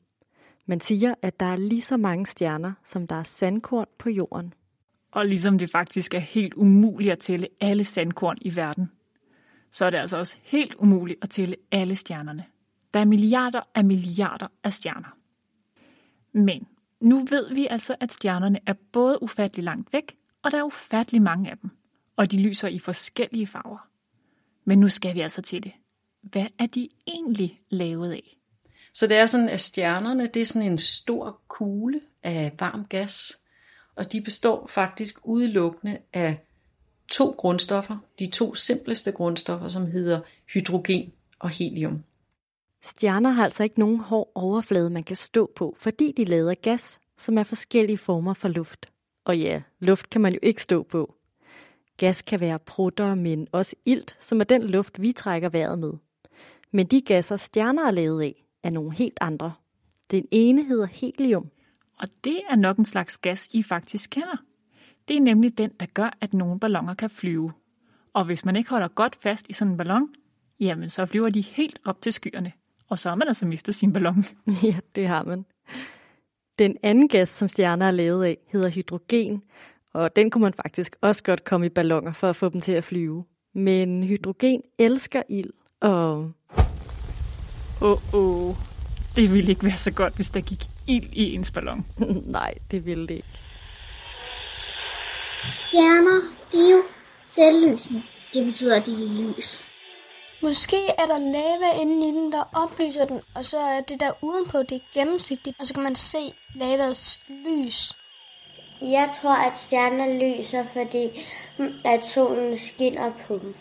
Man 0.66 0.80
siger, 0.80 1.16
at 1.22 1.40
der 1.40 1.46
er 1.46 1.56
lige 1.56 1.82
så 1.82 1.98
mange 1.98 2.26
stjerner, 2.26 2.74
som 2.84 3.08
der 3.08 3.16
er 3.16 3.24
sandkorn 3.24 3.88
på 4.00 4.10
jorden. 4.10 4.54
Og 5.12 5.26
ligesom 5.26 5.58
det 5.58 5.70
faktisk 5.72 6.14
er 6.14 6.20
helt 6.20 6.54
umuligt 6.54 7.12
at 7.12 7.20
tælle 7.20 7.48
alle 7.62 7.84
sandkorn 7.84 8.38
i 8.42 8.56
verden, 8.56 8.92
så 9.72 9.86
er 9.86 9.90
det 9.90 9.98
altså 9.98 10.18
også 10.18 10.38
helt 10.44 10.76
umuligt 10.76 11.20
at 11.24 11.30
tælle 11.30 11.56
alle 11.72 11.96
stjernerne. 11.96 12.46
Der 12.94 13.00
er 13.00 13.06
milliarder 13.06 13.62
af 13.76 13.86
milliarder 13.86 14.48
af 14.64 14.74
stjerner. 14.74 15.18
Men 16.34 16.68
nu 17.02 17.26
ved 17.30 17.56
vi 17.56 17.68
altså, 17.70 17.96
at 18.00 18.14
stjernerne 18.14 18.60
er 18.66 18.74
både 18.92 19.24
ufattelig 19.24 19.64
langt 19.64 19.94
væk, 19.94 20.16
og 20.44 20.52
der 20.52 20.58
er 20.58 20.64
ufattelig 20.64 21.22
mange 21.22 21.52
af 21.52 21.58
dem. 21.58 21.70
Og 22.16 22.32
de 22.32 22.44
lyser 22.44 22.68
i 22.68 22.80
forskellige 22.80 23.48
farver. 23.48 23.93
Men 24.66 24.80
nu 24.80 24.88
skal 24.88 25.16
vi 25.16 25.22
altså 25.22 25.42
til 25.42 25.64
det. 25.64 25.72
Hvad 26.22 26.46
er 26.60 26.66
de 26.66 26.90
egentlig 27.08 27.62
lavet 27.70 28.12
af? 28.12 28.38
Så 28.94 29.08
det 29.08 29.18
er 29.18 29.26
sådan, 29.26 29.50
at 29.50 29.62
stjernerne 29.62 30.28
det 30.28 30.42
er 30.42 30.46
sådan 30.46 30.72
en 30.72 30.78
stor 30.78 31.42
kugle 31.48 32.02
af 32.24 32.56
varm 32.60 32.86
gas, 32.86 33.38
og 33.96 34.12
de 34.12 34.22
består 34.22 34.68
faktisk 34.68 35.20
udelukkende 35.24 35.98
af 36.14 36.38
to 37.08 37.36
grundstoffer, 37.38 37.98
de 38.20 38.30
to 38.30 38.56
simpleste 38.56 39.12
grundstoffer, 39.12 39.68
som 39.68 39.86
hedder 39.86 40.22
hydrogen 40.54 41.14
og 41.40 41.50
helium. 41.50 42.04
Stjerner 42.82 43.30
har 43.30 43.44
altså 43.44 43.64
ikke 43.64 43.80
nogen 43.80 44.00
hård 44.00 44.32
overflade, 44.36 44.90
man 44.90 45.04
kan 45.04 45.16
stå 45.16 45.52
på, 45.56 45.76
fordi 45.80 46.14
de 46.18 46.26
lader 46.26 46.54
gas, 46.54 47.00
som 47.18 47.38
er 47.38 47.44
forskellige 47.44 47.98
former 47.98 48.34
for 48.34 48.48
luft. 48.48 48.90
Og 49.26 49.40
ja, 49.40 49.62
luft 49.80 50.10
kan 50.10 50.22
man 50.22 50.34
jo 50.34 50.40
ikke 50.44 50.62
stå 50.62 50.84
på. 50.84 51.16
Gas 51.98 52.22
kan 52.22 52.40
være 52.40 52.60
prutter, 52.60 53.16
men 53.16 53.48
også 53.52 53.76
ilt, 53.86 54.18
som 54.20 54.40
er 54.40 54.44
den 54.44 54.64
luft, 54.64 55.02
vi 55.02 55.12
trækker 55.12 55.50
vejret 55.50 55.80
med. 55.80 55.94
Men 56.72 56.86
de 56.88 57.02
gasser, 57.02 57.38
stjerner 57.38 57.88
er 57.88 57.92
lavet 57.92 58.22
af, 58.22 58.46
er 58.64 58.70
nogle 58.70 58.94
helt 58.94 59.18
andre. 59.22 59.54
Den 60.12 60.28
ene 60.32 60.64
hedder 60.64 60.86
helium. 60.86 61.50
Og 62.00 62.08
det 62.24 62.42
er 62.50 62.56
nok 62.56 62.78
en 62.78 62.86
slags 62.86 63.18
gas, 63.18 63.50
I 63.52 63.64
faktisk 63.64 64.10
kender. 64.10 64.38
Det 65.08 65.18
er 65.18 65.22
nemlig 65.22 65.58
den, 65.58 65.72
der 65.80 65.86
gør, 65.94 66.18
at 66.22 66.34
nogle 66.34 66.60
ballonger 66.60 66.94
kan 66.94 67.10
flyve. 67.10 67.52
Og 68.14 68.26
hvis 68.26 68.46
man 68.46 68.56
ikke 68.56 68.70
holder 68.70 68.88
godt 68.88 69.16
fast 69.16 69.50
i 69.50 69.54
sådan 69.54 69.72
en 69.72 69.78
ballon, 69.78 70.10
jamen 70.60 70.90
så 70.90 71.06
flyver 71.06 71.30
de 71.30 71.42
helt 71.42 71.80
op 71.86 72.02
til 72.02 72.14
skyerne. 72.14 72.52
Og 72.90 73.00
så 73.00 73.10
har 73.10 73.16
man 73.16 73.28
altså 73.28 73.46
mistet 73.46 73.76
sin 73.76 73.94
ballon. 73.94 74.26
Ja, 74.64 74.76
det 74.96 75.08
har 75.08 75.24
man. 75.24 75.46
Den 76.60 76.78
anden 76.84 77.08
gas, 77.08 77.30
som 77.30 77.48
stjerner 77.48 77.86
er 77.86 77.92
lavet 77.92 78.26
af, 78.26 78.38
hedder 78.48 78.70
hydrogen, 78.70 79.44
og 79.94 80.16
den 80.16 80.30
kunne 80.30 80.42
man 80.42 80.54
faktisk 80.54 80.96
også 81.02 81.24
godt 81.24 81.44
komme 81.44 81.66
i 81.66 81.70
ballonger 81.70 82.14
for 82.14 82.30
at 82.30 82.36
få 82.36 82.50
dem 82.50 82.62
til 82.62 82.72
at 82.72 82.84
flyve. 82.84 83.26
Men 83.56 84.04
hydrogen 84.04 84.62
elsker 84.80 85.24
ild, 85.30 85.50
og... 85.82 86.32
Åh, 87.82 87.92
oh, 87.92 88.14
oh. 88.14 88.56
det 89.16 89.34
ville 89.34 89.50
ikke 89.50 89.64
være 89.64 89.78
så 89.78 89.92
godt, 89.92 90.16
hvis 90.16 90.30
der 90.30 90.42
gik 90.42 90.64
ild 90.88 91.10
i 91.14 91.34
ens 91.34 91.52
ballon. 91.52 91.86
Nej, 92.38 92.54
det 92.72 92.86
ville 92.86 93.08
det 93.08 93.16
ikke. 93.16 93.40
Stjerner, 95.50 96.22
de 96.52 96.58
er 96.58 96.72
jo 96.72 96.84
selvlysende. 97.26 98.04
Det 98.34 98.46
betyder, 98.46 98.76
at 98.76 98.86
de 98.86 98.92
er 98.92 98.98
lys. 98.98 99.66
Måske 100.42 100.78
er 100.88 101.06
der 101.06 101.18
lava 101.18 101.82
inde 101.82 102.08
i 102.08 102.12
den, 102.12 102.32
der 102.32 102.44
oplyser 102.64 103.06
den, 103.06 103.22
og 103.36 103.46
så 103.46 103.60
er 103.60 103.82
det 103.82 104.00
der 104.00 104.12
udenpå, 104.22 104.58
det 104.58 104.72
er 104.72 104.94
gennemsigtigt, 104.94 105.56
og 105.60 105.68
så 105.68 105.74
kan 105.74 105.84
man 105.84 105.96
se 105.96 106.18
lavaets 106.56 107.20
lys. 107.30 108.03
Jeg 108.84 109.10
tror, 109.22 109.34
at 109.34 109.58
stjerner 109.58 110.08
lyser, 110.08 110.66
fordi 110.74 111.26
at 111.86 112.06
solen 112.06 112.58
skinner 112.58 113.12
på 113.28 113.38
dem. 113.38 113.56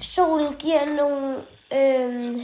Solen 0.00 0.54
giver 0.54 0.96
nogle, 0.96 1.36
øh, 1.74 2.38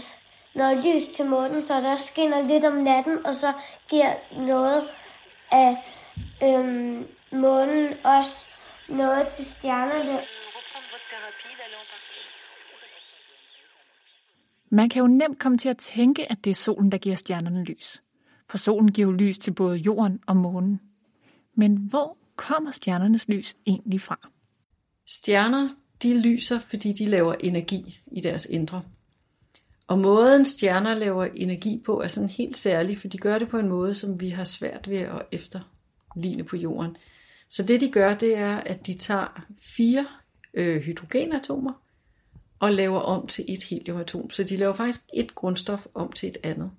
noget 0.54 0.84
lys 0.84 1.16
til 1.16 1.26
månen, 1.26 1.62
så 1.62 1.80
der 1.80 1.96
skinner 1.96 2.42
lidt 2.42 2.64
om 2.64 2.72
natten, 2.72 3.26
og 3.26 3.34
så 3.34 3.52
giver 3.90 4.12
noget 4.46 4.88
af 5.52 5.76
øh, 6.42 7.04
månen 7.32 7.94
også 8.04 8.46
noget 8.88 9.28
til 9.28 9.44
stjernerne. 9.46 10.18
Man 14.70 14.88
kan 14.88 15.00
jo 15.00 15.08
nemt 15.08 15.38
komme 15.38 15.58
til 15.58 15.68
at 15.68 15.78
tænke, 15.78 16.32
at 16.32 16.44
det 16.44 16.50
er 16.50 16.54
solen, 16.54 16.92
der 16.92 16.98
giver 16.98 17.16
stjernerne 17.16 17.64
lys. 17.64 18.02
For 18.50 18.58
solen 18.58 18.92
giver 18.92 19.08
jo 19.08 19.12
lys 19.12 19.38
til 19.38 19.54
både 19.54 19.76
jorden 19.76 20.20
og 20.26 20.36
månen. 20.36 20.80
Men 21.58 21.76
hvor 21.76 22.16
kommer 22.36 22.70
stjernernes 22.70 23.28
lys 23.28 23.56
egentlig 23.66 24.00
fra? 24.00 24.28
Stjerner, 25.06 25.68
de 26.02 26.20
lyser, 26.20 26.60
fordi 26.60 26.92
de 26.92 27.06
laver 27.06 27.34
energi 27.34 28.00
i 28.12 28.20
deres 28.20 28.46
indre. 28.46 28.82
Og 29.86 29.98
måden 29.98 30.44
stjerner 30.44 30.94
laver 30.94 31.24
energi 31.24 31.82
på 31.86 32.00
er 32.00 32.08
sådan 32.08 32.28
helt 32.28 32.56
særlig, 32.56 32.98
for 32.98 33.08
de 33.08 33.18
gør 33.18 33.38
det 33.38 33.48
på 33.48 33.58
en 33.58 33.68
måde, 33.68 33.94
som 33.94 34.20
vi 34.20 34.28
har 34.28 34.44
svært 34.44 34.90
ved 34.90 34.98
at 34.98 35.22
efterligne 35.32 36.44
på 36.44 36.56
jorden. 36.56 36.96
Så 37.48 37.62
det 37.62 37.80
de 37.80 37.90
gør, 37.90 38.14
det 38.14 38.36
er, 38.36 38.56
at 38.56 38.86
de 38.86 38.94
tager 38.94 39.46
fire 39.76 40.04
øh, 40.54 40.82
hydrogenatomer 40.82 41.72
og 42.58 42.72
laver 42.72 43.00
om 43.00 43.26
til 43.26 43.44
et 43.48 43.62
heliumatom. 43.62 44.30
Så 44.30 44.44
de 44.44 44.56
laver 44.56 44.74
faktisk 44.74 45.00
et 45.14 45.34
grundstof 45.34 45.86
om 45.94 46.12
til 46.12 46.28
et 46.28 46.38
andet. 46.42 46.70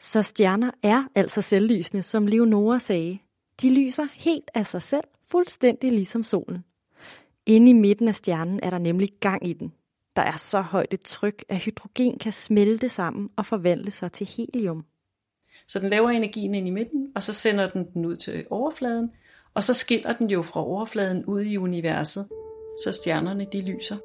Så 0.00 0.22
stjerner 0.22 0.70
er 0.82 1.04
altså 1.14 1.42
selvlysende, 1.42 2.02
som 2.02 2.26
Leonora 2.26 2.78
sagde. 2.78 3.18
De 3.60 3.74
lyser 3.74 4.06
helt 4.14 4.50
af 4.54 4.66
sig 4.66 4.82
selv, 4.82 5.04
fuldstændig 5.28 5.92
ligesom 5.92 6.22
solen. 6.22 6.64
Inde 7.46 7.70
i 7.70 7.72
midten 7.72 8.08
af 8.08 8.14
stjernen 8.14 8.60
er 8.62 8.70
der 8.70 8.78
nemlig 8.78 9.08
gang 9.20 9.48
i 9.48 9.52
den. 9.52 9.72
Der 10.16 10.22
er 10.22 10.36
så 10.36 10.60
højt 10.60 10.94
et 10.94 11.00
tryk, 11.00 11.44
at 11.48 11.58
hydrogen 11.58 12.18
kan 12.18 12.32
smelte 12.32 12.88
sammen 12.88 13.30
og 13.36 13.46
forvandle 13.46 13.90
sig 13.90 14.12
til 14.12 14.26
helium. 14.26 14.84
Så 15.68 15.78
den 15.78 15.90
laver 15.90 16.10
energien 16.10 16.54
ind 16.54 16.68
i 16.68 16.70
midten, 16.70 17.12
og 17.14 17.22
så 17.22 17.32
sender 17.32 17.70
den 17.70 17.86
den 17.94 18.04
ud 18.04 18.16
til 18.16 18.46
overfladen, 18.50 19.10
og 19.54 19.64
så 19.64 19.74
skiller 19.74 20.12
den 20.12 20.30
jo 20.30 20.42
fra 20.42 20.66
overfladen 20.66 21.24
ud 21.24 21.42
i 21.42 21.56
universet, 21.56 22.28
så 22.84 22.92
stjernerne 22.92 23.46
de 23.52 23.60
lyser. 23.60 23.96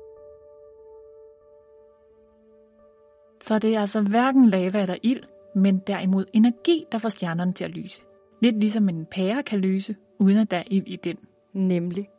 Så 3.41 3.59
det 3.59 3.75
er 3.75 3.81
altså 3.81 4.01
hverken 4.01 4.49
lava 4.49 4.81
eller 4.81 4.97
ild, 5.03 5.23
men 5.55 5.79
derimod 5.79 6.25
energi, 6.33 6.85
der 6.91 6.97
får 6.97 7.09
stjernerne 7.09 7.53
til 7.53 7.63
at 7.63 7.71
lyse. 7.71 8.01
Lidt 8.39 8.59
ligesom 8.59 8.89
en 8.89 9.05
pære 9.05 9.43
kan 9.43 9.59
lyse, 9.59 9.95
uden 10.19 10.37
at 10.37 10.51
der 10.51 10.57
er 10.57 10.63
ild 10.67 10.87
i 10.87 10.95
den. 10.95 11.17
Nemlig. 11.53 12.09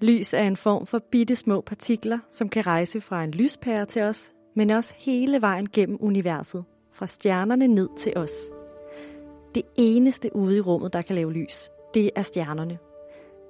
Lys 0.00 0.32
er 0.32 0.42
en 0.42 0.56
form 0.56 0.86
for 0.86 0.98
bitte 0.98 1.36
små 1.36 1.60
partikler, 1.60 2.18
som 2.30 2.48
kan 2.48 2.66
rejse 2.66 3.00
fra 3.00 3.24
en 3.24 3.30
lyspære 3.30 3.86
til 3.86 4.02
os, 4.02 4.32
men 4.56 4.70
også 4.70 4.94
hele 4.98 5.40
vejen 5.40 5.68
gennem 5.68 5.98
universet, 6.00 6.64
fra 6.92 7.06
stjernerne 7.06 7.66
ned 7.66 7.88
til 7.98 8.12
os. 8.16 8.50
Det 9.54 9.62
eneste 9.76 10.36
ude 10.36 10.56
i 10.56 10.60
rummet, 10.60 10.92
der 10.92 11.02
kan 11.02 11.16
lave 11.16 11.32
lys, 11.32 11.70
det 11.94 12.10
er 12.16 12.22
stjernerne. 12.22 12.78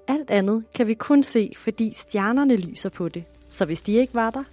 Alt 0.08 0.30
andet 0.30 0.64
kan 0.74 0.86
vi 0.86 0.94
kun 0.94 1.22
se, 1.22 1.52
fordi 1.56 1.92
stjernerne 1.94 2.56
lyser 2.56 2.88
på 2.88 3.08
det. 3.08 3.24
Så 3.48 3.64
hvis 3.64 3.82
de 3.82 3.92
ikke 3.92 4.14
var 4.14 4.30
der, 4.30 4.44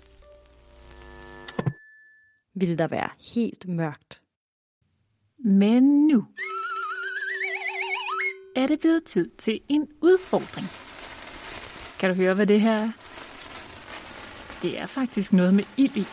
ville 2.59 2.77
der 2.77 2.87
være 2.87 3.09
helt 3.35 3.67
mørkt. 3.67 4.21
Men 5.39 6.07
nu 6.07 6.25
er 8.55 8.67
det 8.67 8.79
blevet 8.79 9.03
tid 9.03 9.29
til 9.37 9.59
en 9.69 9.87
udfordring. 10.01 10.67
Kan 11.99 12.09
du 12.09 12.15
høre, 12.15 12.33
hvad 12.33 12.47
det 12.47 12.61
her 12.61 12.73
er? 12.73 12.91
Det 14.61 14.79
er 14.79 14.85
faktisk 14.85 15.33
noget 15.33 15.53
med 15.53 15.63
ild 15.77 15.97
i, 15.97 16.05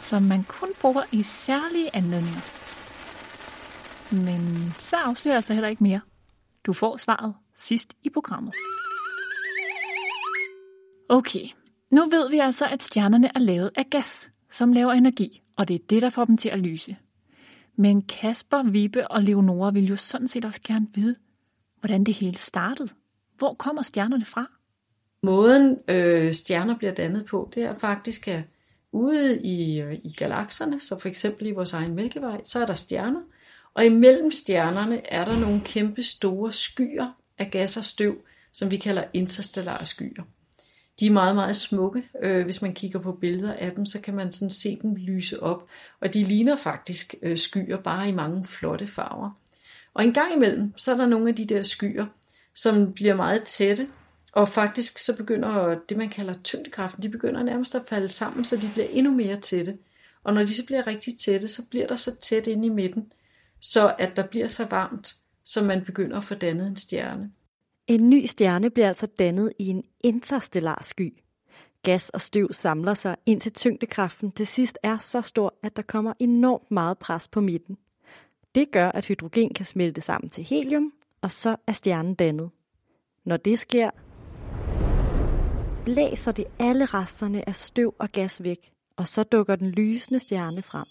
som 0.00 0.22
man 0.22 0.44
kun 0.44 0.68
bruger 0.80 1.02
i 1.12 1.22
særlige 1.22 1.96
anledninger. 1.96 2.40
Men 4.12 4.70
så 4.78 4.96
afslører 4.96 5.36
jeg 5.36 5.44
så 5.44 5.52
heller 5.52 5.68
ikke 5.68 5.82
mere. 5.82 6.00
Du 6.66 6.72
får 6.72 6.96
svaret 6.96 7.34
sidst 7.54 7.94
i 8.02 8.10
programmet. 8.10 8.54
Okay, 11.08 11.48
nu 11.90 12.04
ved 12.10 12.30
vi 12.30 12.38
altså, 12.38 12.66
at 12.66 12.82
stjernerne 12.82 13.30
er 13.34 13.38
lavet 13.38 13.70
af 13.76 13.84
gas, 13.90 14.30
som 14.50 14.72
laver 14.72 14.92
energi, 14.92 15.42
og 15.56 15.68
det 15.68 15.74
er 15.74 15.84
det, 15.90 16.02
der 16.02 16.10
får 16.10 16.24
dem 16.24 16.36
til 16.36 16.48
at 16.48 16.58
lyse. 16.58 16.96
Men 17.76 18.02
Kasper, 18.02 18.62
Vibe 18.62 19.08
og 19.08 19.22
Leonora 19.22 19.70
vil 19.70 19.86
jo 19.86 19.96
sådan 19.96 20.26
set 20.26 20.44
også 20.44 20.60
gerne 20.64 20.86
vide, 20.94 21.16
hvordan 21.84 22.04
det 22.04 22.14
hele 22.14 22.36
startede. 22.36 22.88
Hvor 23.38 23.54
kommer 23.54 23.82
stjernerne 23.82 24.24
fra? 24.24 24.46
Måden 25.22 25.78
øh, 25.88 26.34
stjerner 26.34 26.76
bliver 26.76 26.94
dannet 26.94 27.26
på, 27.26 27.50
det 27.54 27.62
er 27.62 27.78
faktisk, 27.78 28.28
at 28.28 28.42
ude 28.92 29.42
i, 29.42 29.80
øh, 29.80 29.94
i 29.94 30.12
galakserne, 30.16 30.80
så 30.80 30.98
for 30.98 31.08
eksempel 31.08 31.46
i 31.46 31.50
vores 31.50 31.72
egen 31.72 31.94
Mælkevej, 31.94 32.40
så 32.44 32.62
er 32.62 32.66
der 32.66 32.74
stjerner, 32.74 33.20
og 33.74 33.84
imellem 33.84 34.32
stjernerne 34.32 35.06
er 35.06 35.24
der 35.24 35.38
nogle 35.38 35.60
kæmpe 35.64 36.02
store 36.02 36.52
skyer 36.52 37.16
af 37.38 37.50
gas 37.50 37.76
og 37.76 37.84
støv, 37.84 38.16
som 38.52 38.70
vi 38.70 38.76
kalder 38.76 39.04
interstellare 39.12 39.86
skyer. 39.86 40.22
De 41.00 41.06
er 41.06 41.10
meget, 41.10 41.34
meget 41.34 41.56
smukke. 41.56 42.02
Øh, 42.22 42.44
hvis 42.44 42.62
man 42.62 42.74
kigger 42.74 42.98
på 42.98 43.12
billeder 43.12 43.52
af 43.52 43.72
dem, 43.72 43.86
så 43.86 44.00
kan 44.00 44.14
man 44.14 44.32
sådan 44.32 44.50
se 44.50 44.78
dem 44.82 44.94
lyse 44.94 45.42
op. 45.42 45.66
Og 46.00 46.14
de 46.14 46.24
ligner 46.24 46.56
faktisk 46.56 47.14
øh, 47.22 47.38
skyer, 47.38 47.76
bare 47.76 48.08
i 48.08 48.12
mange 48.12 48.46
flotte 48.46 48.86
farver. 48.86 49.30
Og 49.94 50.04
en 50.04 50.12
gang 50.12 50.34
imellem, 50.34 50.72
så 50.76 50.92
er 50.92 50.96
der 50.96 51.06
nogle 51.06 51.28
af 51.28 51.34
de 51.34 51.44
der 51.44 51.62
skyer, 51.62 52.06
som 52.54 52.92
bliver 52.92 53.14
meget 53.14 53.44
tætte, 53.44 53.88
og 54.32 54.48
faktisk 54.48 54.98
så 54.98 55.16
begynder 55.16 55.78
det, 55.88 55.96
man 55.96 56.08
kalder 56.08 56.34
tyngdekraften, 56.44 57.02
de 57.02 57.08
begynder 57.08 57.42
nærmest 57.42 57.74
at 57.74 57.82
falde 57.88 58.08
sammen, 58.08 58.44
så 58.44 58.56
de 58.56 58.70
bliver 58.72 58.88
endnu 58.88 59.14
mere 59.14 59.36
tætte. 59.36 59.78
Og 60.24 60.34
når 60.34 60.40
de 60.40 60.54
så 60.54 60.66
bliver 60.66 60.86
rigtig 60.86 61.18
tætte, 61.18 61.48
så 61.48 61.62
bliver 61.70 61.86
der 61.86 61.96
så 61.96 62.16
tæt 62.16 62.46
inde 62.46 62.66
i 62.66 62.70
midten, 62.70 63.12
så 63.60 63.94
at 63.98 64.16
der 64.16 64.26
bliver 64.26 64.48
så 64.48 64.66
varmt, 64.70 65.14
så 65.44 65.62
man 65.62 65.84
begynder 65.84 66.16
at 66.16 66.24
få 66.24 66.34
dannet 66.34 66.66
en 66.66 66.76
stjerne. 66.76 67.30
En 67.86 68.10
ny 68.10 68.26
stjerne 68.26 68.70
bliver 68.70 68.88
altså 68.88 69.06
dannet 69.06 69.52
i 69.58 69.66
en 69.66 69.84
interstellar 70.04 70.82
sky. 70.82 71.14
Gas 71.82 72.10
og 72.10 72.20
støv 72.20 72.52
samler 72.52 72.94
sig, 72.94 73.16
indtil 73.26 73.52
tyngdekraften 73.52 74.32
til 74.32 74.46
sidst 74.46 74.78
er 74.82 74.98
så 74.98 75.22
stor, 75.22 75.54
at 75.62 75.76
der 75.76 75.82
kommer 75.82 76.12
enormt 76.18 76.70
meget 76.70 76.98
pres 76.98 77.28
på 77.28 77.40
midten. 77.40 77.76
Det 78.54 78.70
gør, 78.70 78.88
at 78.88 79.06
hydrogen 79.06 79.54
kan 79.54 79.64
smelte 79.64 80.00
sammen 80.00 80.30
til 80.30 80.44
helium, 80.44 80.92
og 81.22 81.30
så 81.30 81.56
er 81.66 81.72
stjernen 81.72 82.14
dannet. 82.14 82.50
Når 83.24 83.36
det 83.36 83.58
sker, 83.58 83.90
blæser 85.84 86.32
det 86.32 86.44
alle 86.58 86.84
resterne 86.84 87.48
af 87.48 87.56
støv 87.56 87.94
og 87.98 88.12
gas 88.12 88.44
væk, 88.44 88.72
og 88.96 89.08
så 89.08 89.22
dukker 89.22 89.56
den 89.56 89.70
lysende 89.70 90.20
stjerne 90.20 90.62
frem. 90.62 90.86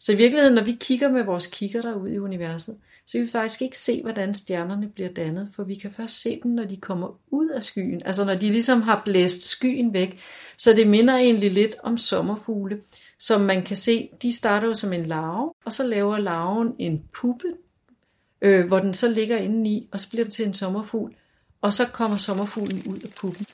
Så 0.00 0.12
i 0.12 0.16
virkeligheden, 0.16 0.54
når 0.54 0.64
vi 0.64 0.76
kigger 0.80 1.12
med 1.12 1.24
vores 1.24 1.46
kigger 1.46 1.82
der 1.82 1.94
ud 1.94 2.08
i 2.08 2.18
universet, 2.18 2.76
så 3.06 3.18
kan 3.18 3.26
vi 3.26 3.30
faktisk 3.30 3.62
ikke 3.62 3.78
se, 3.78 4.02
hvordan 4.02 4.34
stjernerne 4.34 4.88
bliver 4.88 5.12
dannet, 5.12 5.48
for 5.56 5.64
vi 5.64 5.74
kan 5.74 5.90
først 5.90 6.22
se 6.22 6.40
dem, 6.44 6.52
når 6.52 6.64
de 6.64 6.76
kommer 6.76 7.20
ud 7.30 7.48
af 7.48 7.64
skyen, 7.64 8.02
altså 8.04 8.24
når 8.24 8.34
de 8.34 8.50
ligesom 8.50 8.82
har 8.82 9.02
blæst 9.04 9.42
skyen 9.42 9.92
væk. 9.92 10.20
Så 10.58 10.72
det 10.72 10.86
minder 10.86 11.16
egentlig 11.16 11.50
lidt 11.50 11.74
om 11.84 11.96
sommerfugle, 11.96 12.80
som 13.20 13.40
man 13.40 13.62
kan 13.62 13.76
se, 13.76 14.10
de 14.22 14.32
starter 14.32 14.66
jo 14.66 14.74
som 14.74 14.92
en 14.92 15.06
larve, 15.06 15.50
og 15.64 15.72
så 15.72 15.82
laver 15.82 16.18
larven 16.18 16.74
en 16.78 17.04
puppe, 17.20 17.46
øh, 18.42 18.66
hvor 18.66 18.78
den 18.78 18.94
så 18.94 19.08
ligger 19.08 19.36
inde 19.36 19.70
i, 19.70 19.88
og 19.92 20.00
så 20.00 20.10
bliver 20.10 20.24
den 20.24 20.30
til 20.30 20.46
en 20.46 20.54
sommerfugl, 20.54 21.14
og 21.60 21.72
så 21.72 21.86
kommer 21.92 22.16
sommerfuglen 22.16 22.82
ud 22.86 22.98
af 22.98 23.08
puppen. 23.20 23.46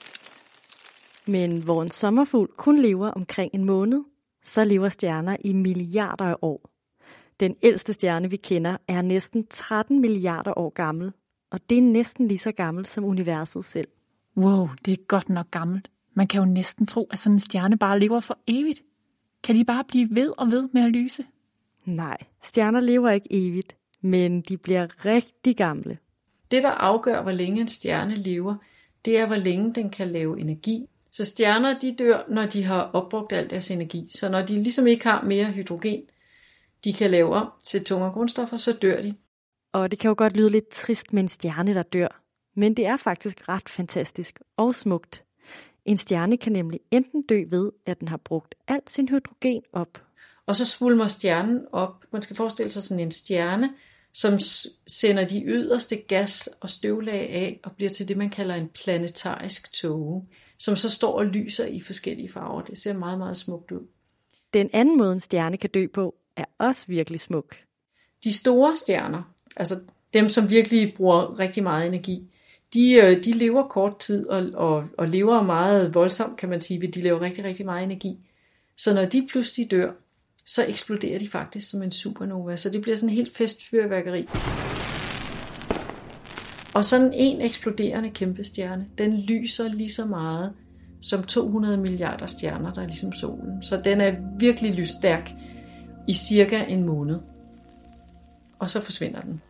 Men 1.26 1.62
hvor 1.62 1.82
en 1.82 1.90
sommerfugl 1.90 2.48
kun 2.56 2.82
lever 2.82 3.08
omkring 3.08 3.50
en 3.54 3.64
måned, 3.64 4.04
så 4.44 4.64
lever 4.64 4.88
stjerner 4.88 5.36
i 5.44 5.52
milliarder 5.52 6.24
af 6.24 6.36
år. 6.42 6.70
Den 7.40 7.56
ældste 7.62 7.92
stjerne, 7.92 8.30
vi 8.30 8.36
kender, 8.36 8.76
er 8.88 9.02
næsten 9.02 9.46
13 9.46 10.00
milliarder 10.00 10.58
år 10.58 10.70
gammel, 10.70 11.12
og 11.50 11.60
det 11.70 11.78
er 11.78 11.82
næsten 11.82 12.28
lige 12.28 12.38
så 12.38 12.52
gammelt 12.52 12.88
som 12.88 13.04
universet 13.04 13.64
selv. 13.64 13.88
Wow, 14.36 14.68
det 14.84 14.92
er 14.92 15.04
godt 15.08 15.28
nok 15.28 15.50
gammelt. 15.50 15.90
Man 16.14 16.26
kan 16.26 16.40
jo 16.40 16.46
næsten 16.46 16.86
tro, 16.86 17.08
at 17.10 17.18
sådan 17.18 17.34
en 17.34 17.40
stjerne 17.40 17.78
bare 17.78 18.00
lever 18.00 18.20
for 18.20 18.38
evigt. 18.46 18.82
Kan 19.46 19.56
de 19.56 19.64
bare 19.64 19.84
blive 19.88 20.08
ved 20.10 20.32
og 20.38 20.50
ved 20.50 20.68
med 20.72 20.82
at 20.82 20.90
lyse? 20.90 21.24
Nej, 21.84 22.16
stjerner 22.42 22.80
lever 22.80 23.10
ikke 23.10 23.28
evigt, 23.30 23.76
men 24.00 24.40
de 24.40 24.56
bliver 24.56 25.04
rigtig 25.04 25.56
gamle. 25.56 25.98
Det, 26.50 26.62
der 26.62 26.70
afgør, 26.70 27.22
hvor 27.22 27.30
længe 27.30 27.60
en 27.60 27.68
stjerne 27.68 28.14
lever, 28.14 28.54
det 29.04 29.18
er, 29.18 29.26
hvor 29.26 29.36
længe 29.36 29.74
den 29.74 29.90
kan 29.90 30.08
lave 30.08 30.40
energi. 30.40 30.86
Så 31.10 31.24
stjerner, 31.24 31.78
de 31.78 31.94
dør, 31.98 32.24
når 32.28 32.46
de 32.46 32.64
har 32.64 32.82
opbrugt 32.82 33.32
al 33.32 33.50
deres 33.50 33.70
energi. 33.70 34.08
Så 34.14 34.28
når 34.28 34.42
de 34.42 34.62
ligesom 34.62 34.86
ikke 34.86 35.04
har 35.04 35.22
mere 35.22 35.46
hydrogen, 35.46 36.02
de 36.84 36.92
kan 36.92 37.10
lave 37.10 37.34
om 37.34 37.52
til 37.64 37.84
tungere 37.84 38.12
grundstoffer, 38.12 38.56
så 38.56 38.72
dør 38.72 39.02
de. 39.02 39.14
Og 39.72 39.90
det 39.90 39.98
kan 39.98 40.08
jo 40.08 40.14
godt 40.18 40.36
lyde 40.36 40.50
lidt 40.50 40.68
trist 40.68 41.12
med 41.12 41.22
en 41.22 41.28
stjerne, 41.28 41.74
der 41.74 41.82
dør. 41.82 42.22
Men 42.54 42.74
det 42.76 42.86
er 42.86 42.96
faktisk 42.96 43.48
ret 43.48 43.68
fantastisk 43.68 44.40
og 44.56 44.74
smukt. 44.74 45.25
En 45.86 45.98
stjerne 45.98 46.36
kan 46.36 46.52
nemlig 46.52 46.80
enten 46.90 47.22
dø 47.22 47.42
ved, 47.48 47.72
at 47.86 48.00
den 48.00 48.08
har 48.08 48.16
brugt 48.16 48.54
alt 48.68 48.90
sin 48.90 49.08
hydrogen 49.08 49.62
op. 49.72 50.02
Og 50.46 50.56
så 50.56 50.64
svulmer 50.64 51.06
stjernen 51.06 51.66
op. 51.72 52.04
Man 52.12 52.22
skal 52.22 52.36
forestille 52.36 52.72
sig 52.72 52.82
sådan 52.82 53.04
en 53.04 53.10
stjerne, 53.10 53.70
som 54.12 54.38
sender 54.86 55.24
de 55.28 55.42
yderste 55.44 55.96
gas 55.96 56.48
og 56.60 56.70
støvlag 56.70 57.30
af 57.30 57.60
og 57.64 57.72
bliver 57.72 57.88
til 57.88 58.08
det, 58.08 58.16
man 58.16 58.30
kalder 58.30 58.54
en 58.54 58.68
planetarisk 58.68 59.72
tåge, 59.72 60.26
som 60.58 60.76
så 60.76 60.90
står 60.90 61.18
og 61.18 61.26
lyser 61.26 61.66
i 61.66 61.80
forskellige 61.80 62.32
farver. 62.32 62.62
Det 62.62 62.78
ser 62.78 62.92
meget, 62.92 63.18
meget 63.18 63.36
smukt 63.36 63.72
ud. 63.72 63.86
Den 64.54 64.70
anden 64.72 64.98
måde, 64.98 65.12
en 65.12 65.20
stjerne 65.20 65.56
kan 65.56 65.70
dø 65.70 65.86
på, 65.86 66.14
er 66.36 66.44
også 66.58 66.84
virkelig 66.86 67.20
smuk. 67.20 67.56
De 68.24 68.32
store 68.32 68.76
stjerner, 68.76 69.34
altså 69.56 69.80
dem, 70.14 70.28
som 70.28 70.50
virkelig 70.50 70.94
bruger 70.96 71.38
rigtig 71.38 71.62
meget 71.62 71.86
energi, 71.86 72.30
de, 72.74 72.92
øh, 72.92 73.24
de 73.24 73.32
lever 73.32 73.68
kort 73.68 73.98
tid 73.98 74.26
og, 74.26 74.50
og, 74.54 74.84
og 74.98 75.08
lever 75.08 75.42
meget 75.42 75.94
voldsomt, 75.94 76.36
kan 76.36 76.48
man 76.48 76.60
sige, 76.60 76.86
de 76.86 77.02
laver 77.02 77.20
rigtig, 77.20 77.44
rigtig 77.44 77.66
meget 77.66 77.84
energi. 77.84 78.18
Så 78.76 78.94
når 78.94 79.04
de 79.04 79.26
pludselig 79.30 79.70
dør, 79.70 79.92
så 80.46 80.64
eksploderer 80.68 81.18
de 81.18 81.28
faktisk 81.28 81.70
som 81.70 81.82
en 81.82 81.92
supernova. 81.92 82.56
Så 82.56 82.70
det 82.70 82.82
bliver 82.82 82.96
sådan 82.96 83.08
en 83.08 83.14
helt 83.16 83.36
festfyrværkeri. 83.36 84.28
Og 86.74 86.84
sådan 86.84 87.12
en 87.14 87.40
eksploderende 87.40 88.10
kæmpe 88.10 88.44
stjerne, 88.44 88.86
den 88.98 89.16
lyser 89.16 89.68
lige 89.68 89.92
så 89.92 90.04
meget 90.04 90.52
som 91.00 91.24
200 91.24 91.76
milliarder 91.76 92.26
stjerner, 92.26 92.72
der 92.72 92.82
er 92.82 92.86
ligesom 92.86 93.12
solen. 93.12 93.62
Så 93.62 93.80
den 93.84 94.00
er 94.00 94.14
virkelig 94.38 94.74
lysstærk 94.74 95.32
i 96.08 96.14
cirka 96.14 96.64
en 96.64 96.84
måned. 96.84 97.18
Og 98.58 98.70
så 98.70 98.80
forsvinder 98.82 99.20
den. 99.20 99.40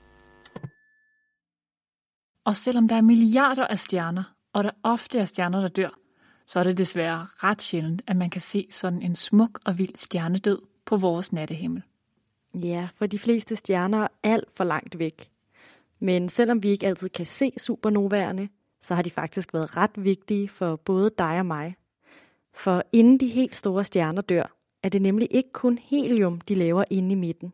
Og 2.46 2.56
selvom 2.56 2.88
der 2.88 2.96
er 2.96 3.00
milliarder 3.00 3.66
af 3.66 3.78
stjerner, 3.78 4.34
og 4.52 4.64
der 4.64 4.70
ofte 4.82 5.18
er 5.18 5.24
stjerner, 5.24 5.60
der 5.60 5.68
dør, 5.68 5.98
så 6.46 6.58
er 6.58 6.62
det 6.62 6.78
desværre 6.78 7.26
ret 7.34 7.62
sjældent, 7.62 8.02
at 8.06 8.16
man 8.16 8.30
kan 8.30 8.40
se 8.40 8.66
sådan 8.70 9.02
en 9.02 9.14
smuk 9.14 9.58
og 9.64 9.78
vild 9.78 9.96
stjernedød 9.96 10.62
på 10.84 10.96
vores 10.96 11.32
nattehimmel. 11.32 11.82
Ja, 12.54 12.88
for 12.94 13.06
de 13.06 13.18
fleste 13.18 13.56
stjerner 13.56 13.98
er 14.02 14.08
alt 14.22 14.48
for 14.56 14.64
langt 14.64 14.98
væk. 14.98 15.30
Men 16.00 16.28
selvom 16.28 16.62
vi 16.62 16.68
ikke 16.68 16.86
altid 16.86 17.08
kan 17.08 17.26
se 17.26 17.52
supernovaerne, 17.58 18.48
så 18.80 18.94
har 18.94 19.02
de 19.02 19.10
faktisk 19.10 19.54
været 19.54 19.76
ret 19.76 20.04
vigtige 20.04 20.48
for 20.48 20.76
både 20.76 21.10
dig 21.18 21.38
og 21.38 21.46
mig. 21.46 21.76
For 22.54 22.82
inden 22.92 23.20
de 23.20 23.26
helt 23.26 23.56
store 23.56 23.84
stjerner 23.84 24.22
dør, 24.22 24.56
er 24.82 24.88
det 24.88 25.02
nemlig 25.02 25.28
ikke 25.30 25.52
kun 25.52 25.78
helium, 25.78 26.40
de 26.40 26.54
laver 26.54 26.84
inde 26.90 27.12
i 27.12 27.14
midten. 27.14 27.52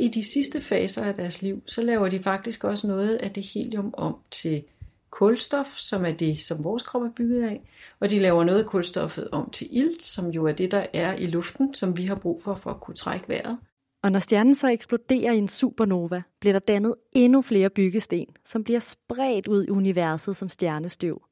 I 0.00 0.08
de 0.08 0.24
sidste 0.24 0.60
faser 0.60 1.04
af 1.04 1.14
deres 1.14 1.42
liv, 1.42 1.62
så 1.66 1.82
laver 1.82 2.08
de 2.08 2.22
faktisk 2.22 2.64
også 2.64 2.86
noget 2.86 3.16
af 3.16 3.30
det 3.30 3.42
helium 3.42 3.94
om 3.96 4.16
til 4.30 4.64
kulstof, 5.10 5.76
som 5.76 6.04
er 6.04 6.12
det, 6.12 6.40
som 6.40 6.64
vores 6.64 6.82
krop 6.82 7.02
er 7.02 7.10
bygget 7.16 7.42
af, 7.42 7.60
og 8.00 8.10
de 8.10 8.18
laver 8.18 8.44
noget 8.44 8.58
af 8.58 8.66
kulstoffet 8.66 9.28
om 9.30 9.50
til 9.50 9.68
ilt, 9.70 10.02
som 10.02 10.30
jo 10.30 10.46
er 10.46 10.52
det, 10.52 10.70
der 10.70 10.86
er 10.92 11.16
i 11.16 11.26
luften, 11.26 11.74
som 11.74 11.96
vi 11.96 12.04
har 12.04 12.14
brug 12.14 12.42
for 12.42 12.54
for 12.54 12.70
at 12.70 12.80
kunne 12.80 12.94
trække 12.94 13.28
vejret. 13.28 13.58
Og 14.02 14.12
når 14.12 14.18
stjernen 14.18 14.54
så 14.54 14.68
eksploderer 14.68 15.32
i 15.32 15.38
en 15.38 15.48
supernova, 15.48 16.22
bliver 16.40 16.52
der 16.52 16.60
dannet 16.60 16.94
endnu 17.12 17.42
flere 17.42 17.70
byggesten, 17.70 18.26
som 18.44 18.64
bliver 18.64 18.80
spredt 18.80 19.48
ud 19.48 19.64
i 19.64 19.70
universet 19.70 20.36
som 20.36 20.48
stjernestøv. 20.48 21.22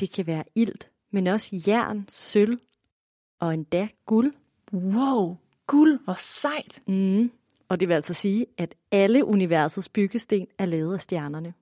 Det 0.00 0.12
kan 0.12 0.26
være 0.26 0.44
ilt, 0.54 0.90
men 1.12 1.26
også 1.26 1.62
jern, 1.66 2.04
sølv 2.08 2.58
og 3.40 3.54
endda 3.54 3.88
guld. 4.06 4.32
Wow, 4.72 5.36
guld, 5.66 6.04
hvor 6.04 6.14
sejt! 6.18 6.82
Mm. 6.86 7.30
Og 7.68 7.80
det 7.80 7.88
vil 7.88 7.94
altså 7.94 8.14
sige, 8.14 8.46
at 8.58 8.74
alle 8.92 9.24
universets 9.24 9.88
byggesten 9.88 10.46
er 10.58 10.66
lavet 10.66 10.94
af 10.94 11.00
stjernerne. 11.00 11.54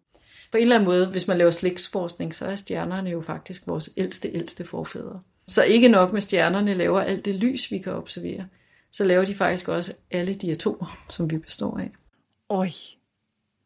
På 0.50 0.56
en 0.56 0.62
eller 0.62 0.76
anden 0.76 0.88
måde, 0.88 1.06
hvis 1.10 1.28
man 1.28 1.38
laver 1.38 1.50
slægtsforskning, 1.50 2.34
så 2.34 2.46
er 2.46 2.56
stjernerne 2.56 3.10
jo 3.10 3.20
faktisk 3.20 3.66
vores 3.66 3.90
ældste, 3.96 4.30
ældste 4.32 4.64
forfædre. 4.64 5.20
Så 5.46 5.64
ikke 5.64 5.88
nok 5.88 6.12
med 6.12 6.20
stjernerne 6.20 6.74
laver 6.74 7.00
alt 7.00 7.24
det 7.24 7.34
lys, 7.34 7.70
vi 7.70 7.78
kan 7.78 7.92
observere. 7.92 8.48
Så 8.92 9.04
laver 9.04 9.24
de 9.24 9.34
faktisk 9.34 9.68
også 9.68 9.94
alle 10.10 10.34
de 10.34 10.52
atomer, 10.52 11.04
som 11.08 11.30
vi 11.30 11.38
består 11.38 11.78
af. 11.78 11.90
Øj, 12.50 12.68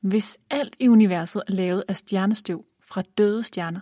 hvis 0.01 0.39
alt 0.51 0.77
i 0.81 0.89
universet 0.89 1.43
er 1.49 1.53
lavet 1.53 1.85
af 1.89 1.97
stjernestøv 1.97 2.65
fra 2.81 3.03
døde 3.19 3.43
stjerner, 3.43 3.81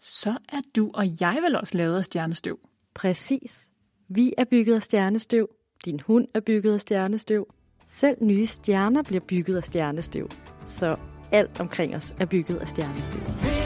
så 0.00 0.38
er 0.48 0.60
du 0.76 0.90
og 0.94 1.06
jeg 1.20 1.38
vel 1.42 1.56
også 1.56 1.78
lavet 1.78 1.96
af 1.96 2.04
stjernestøv. 2.04 2.58
Præcis. 2.94 3.66
Vi 4.08 4.32
er 4.38 4.44
bygget 4.44 4.74
af 4.74 4.82
stjernestøv. 4.82 5.48
Din 5.84 6.00
hund 6.00 6.28
er 6.34 6.40
bygget 6.40 6.74
af 6.74 6.80
stjernestøv. 6.80 7.54
Selv 7.92 8.16
nye 8.20 8.46
stjerner 8.46 9.02
bliver 9.02 9.20
bygget 9.28 9.56
af 9.56 9.64
stjernestøv. 9.64 10.28
Så 10.66 10.96
alt 11.32 11.60
omkring 11.60 11.96
os 11.96 12.14
er 12.18 12.26
bygget 12.26 12.56
af 12.56 12.68
stjernestøv. 12.68 13.59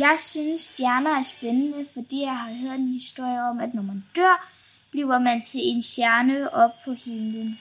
Jeg 0.00 0.18
synes, 0.18 0.60
stjerner 0.60 1.10
er 1.10 1.22
spændende, 1.22 1.86
fordi 1.94 2.22
jeg 2.22 2.36
har 2.36 2.52
hørt 2.52 2.78
en 2.78 2.88
historie 2.88 3.42
om, 3.50 3.60
at 3.60 3.74
når 3.74 3.82
man 3.82 4.04
dør, 4.16 4.48
bliver 4.90 5.18
man 5.18 5.42
til 5.42 5.60
en 5.64 5.82
stjerne 5.82 6.54
op 6.54 6.70
på 6.84 6.92
himlen. 6.92 7.58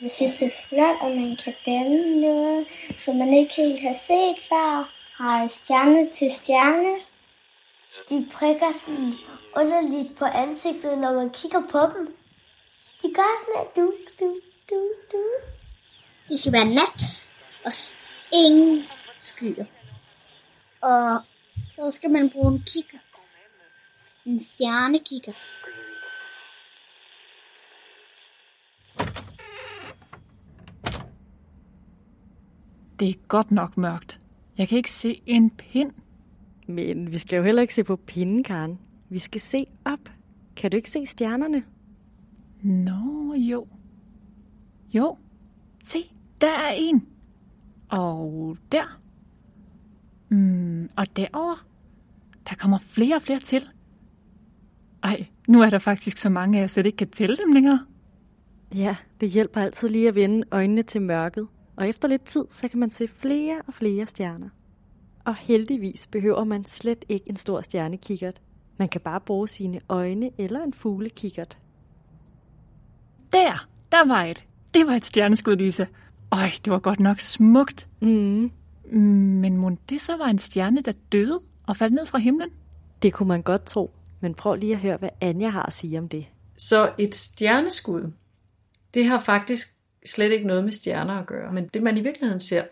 Jeg 0.00 0.10
synes, 0.10 0.32
det 0.32 0.46
er 0.46 0.68
flot, 0.68 0.96
at 1.02 1.16
man 1.16 1.36
kan 1.44 1.54
danne 1.66 2.20
noget, 2.20 2.66
som 2.98 3.16
man 3.16 3.34
ikke 3.34 3.54
helt 3.54 3.82
har 3.82 3.96
set 4.06 4.44
før. 4.48 4.90
Har 5.16 5.46
stjerne 5.46 6.10
til 6.12 6.30
stjerne. 6.34 6.94
De 8.10 8.26
prikker 8.32 8.72
sådan 8.84 9.14
underligt 9.56 10.16
på 10.16 10.24
ansigtet, 10.24 10.98
når 10.98 11.12
man 11.14 11.30
kigger 11.30 11.60
på 11.72 11.78
dem. 11.78 12.16
De 13.02 13.14
gør 13.14 13.30
sådan 13.40 13.54
her, 13.56 13.64
du, 13.76 13.92
du, 14.20 14.34
du, 14.70 14.92
du. 15.12 15.22
Det 16.28 16.40
skal 16.40 16.52
være 16.52 16.64
nat 16.64 17.00
og 17.64 17.72
ingen 18.32 18.84
skyer. 19.20 19.64
Og 20.80 21.20
så 21.80 21.90
skal 21.90 22.10
man 22.10 22.30
bruge 22.30 22.52
en 22.52 22.62
kigger. 22.66 22.98
En 24.26 24.40
stjernekigger. 24.40 25.32
Det 33.00 33.08
er 33.08 33.14
godt 33.28 33.50
nok 33.50 33.76
mørkt. 33.76 34.20
Jeg 34.58 34.68
kan 34.68 34.76
ikke 34.76 34.90
se 34.90 35.22
en 35.26 35.50
pind. 35.50 35.92
Men 36.66 37.12
vi 37.12 37.18
skal 37.18 37.36
jo 37.36 37.42
heller 37.42 37.62
ikke 37.62 37.74
se 37.74 37.84
på 37.84 37.96
pinden, 37.96 38.44
Karen. 38.44 38.78
Vi 39.08 39.18
skal 39.18 39.40
se 39.40 39.66
op. 39.84 40.12
Kan 40.56 40.70
du 40.70 40.76
ikke 40.76 40.90
se 40.90 41.06
stjernerne? 41.06 41.62
Nå, 42.62 43.34
jo. 43.34 43.66
Jo. 44.94 45.16
Se, 45.84 45.98
der 46.40 46.52
er 46.52 46.72
en. 46.72 47.06
Og 47.88 48.56
der. 48.72 49.00
Mm, 50.28 50.90
og 50.96 51.16
derover. 51.16 51.69
Der 52.50 52.56
kommer 52.56 52.78
flere 52.78 53.16
og 53.16 53.22
flere 53.22 53.38
til. 53.38 53.68
Ej, 55.02 55.26
nu 55.48 55.62
er 55.62 55.70
der 55.70 55.78
faktisk 55.78 56.16
så 56.16 56.28
mange, 56.28 56.58
at 56.58 56.60
jeg 56.60 56.70
slet 56.70 56.86
ikke 56.86 56.96
kan 56.96 57.10
tælle 57.10 57.36
dem 57.36 57.52
længere. 57.52 57.86
Ja, 58.74 58.96
det 59.20 59.30
hjælper 59.30 59.60
altid 59.60 59.88
lige 59.88 60.08
at 60.08 60.14
vende 60.14 60.46
øjnene 60.50 60.82
til 60.82 61.02
mørket. 61.02 61.48
Og 61.76 61.88
efter 61.88 62.08
lidt 62.08 62.24
tid, 62.24 62.44
så 62.50 62.68
kan 62.68 62.78
man 62.78 62.90
se 62.90 63.08
flere 63.08 63.62
og 63.66 63.74
flere 63.74 64.06
stjerner. 64.06 64.48
Og 65.24 65.36
heldigvis 65.36 66.06
behøver 66.06 66.44
man 66.44 66.64
slet 66.64 67.04
ikke 67.08 67.30
en 67.30 67.36
stor 67.36 67.60
stjernekikkert. 67.60 68.40
Man 68.78 68.88
kan 68.88 69.00
bare 69.00 69.20
bruge 69.20 69.48
sine 69.48 69.80
øjne 69.88 70.30
eller 70.38 70.62
en 70.62 70.74
fuglekikkert. 70.74 71.58
Der, 73.32 73.68
der 73.92 74.06
var 74.06 74.24
et. 74.24 74.46
Det 74.74 74.86
var 74.86 74.92
et 74.92 75.04
stjerneskud, 75.04 75.56
Lisa. 75.56 75.84
Øj, 76.32 76.48
det 76.64 76.72
var 76.72 76.78
godt 76.78 77.00
nok 77.00 77.20
smukt. 77.20 77.88
Mm. 78.00 78.50
Men 78.92 79.56
må 79.56 79.70
det 79.88 80.00
så 80.00 80.16
var 80.16 80.26
en 80.26 80.38
stjerne, 80.38 80.80
der 80.80 80.92
døde 81.12 81.40
og 81.66 81.76
faldt 81.76 81.94
ned 81.94 82.06
fra 82.06 82.18
himlen? 82.18 82.50
Det 83.02 83.12
kunne 83.12 83.28
man 83.28 83.42
godt 83.42 83.62
tro, 83.62 83.90
men 84.20 84.34
prøv 84.34 84.54
lige 84.54 84.72
at 84.72 84.80
høre, 84.80 84.96
hvad 84.96 85.08
Anja 85.20 85.48
har 85.48 85.62
at 85.62 85.72
sige 85.72 85.98
om 85.98 86.08
det. 86.08 86.26
Så 86.58 86.92
et 86.98 87.14
stjerneskud, 87.14 88.12
det 88.94 89.04
har 89.04 89.22
faktisk 89.22 89.68
slet 90.06 90.32
ikke 90.32 90.46
noget 90.46 90.64
med 90.64 90.72
stjerner 90.72 91.14
at 91.14 91.26
gøre. 91.26 91.52
Men 91.52 91.68
det 91.74 91.82
man 91.82 91.96
i 91.96 92.00
virkeligheden 92.00 92.40
ser, 92.40 92.64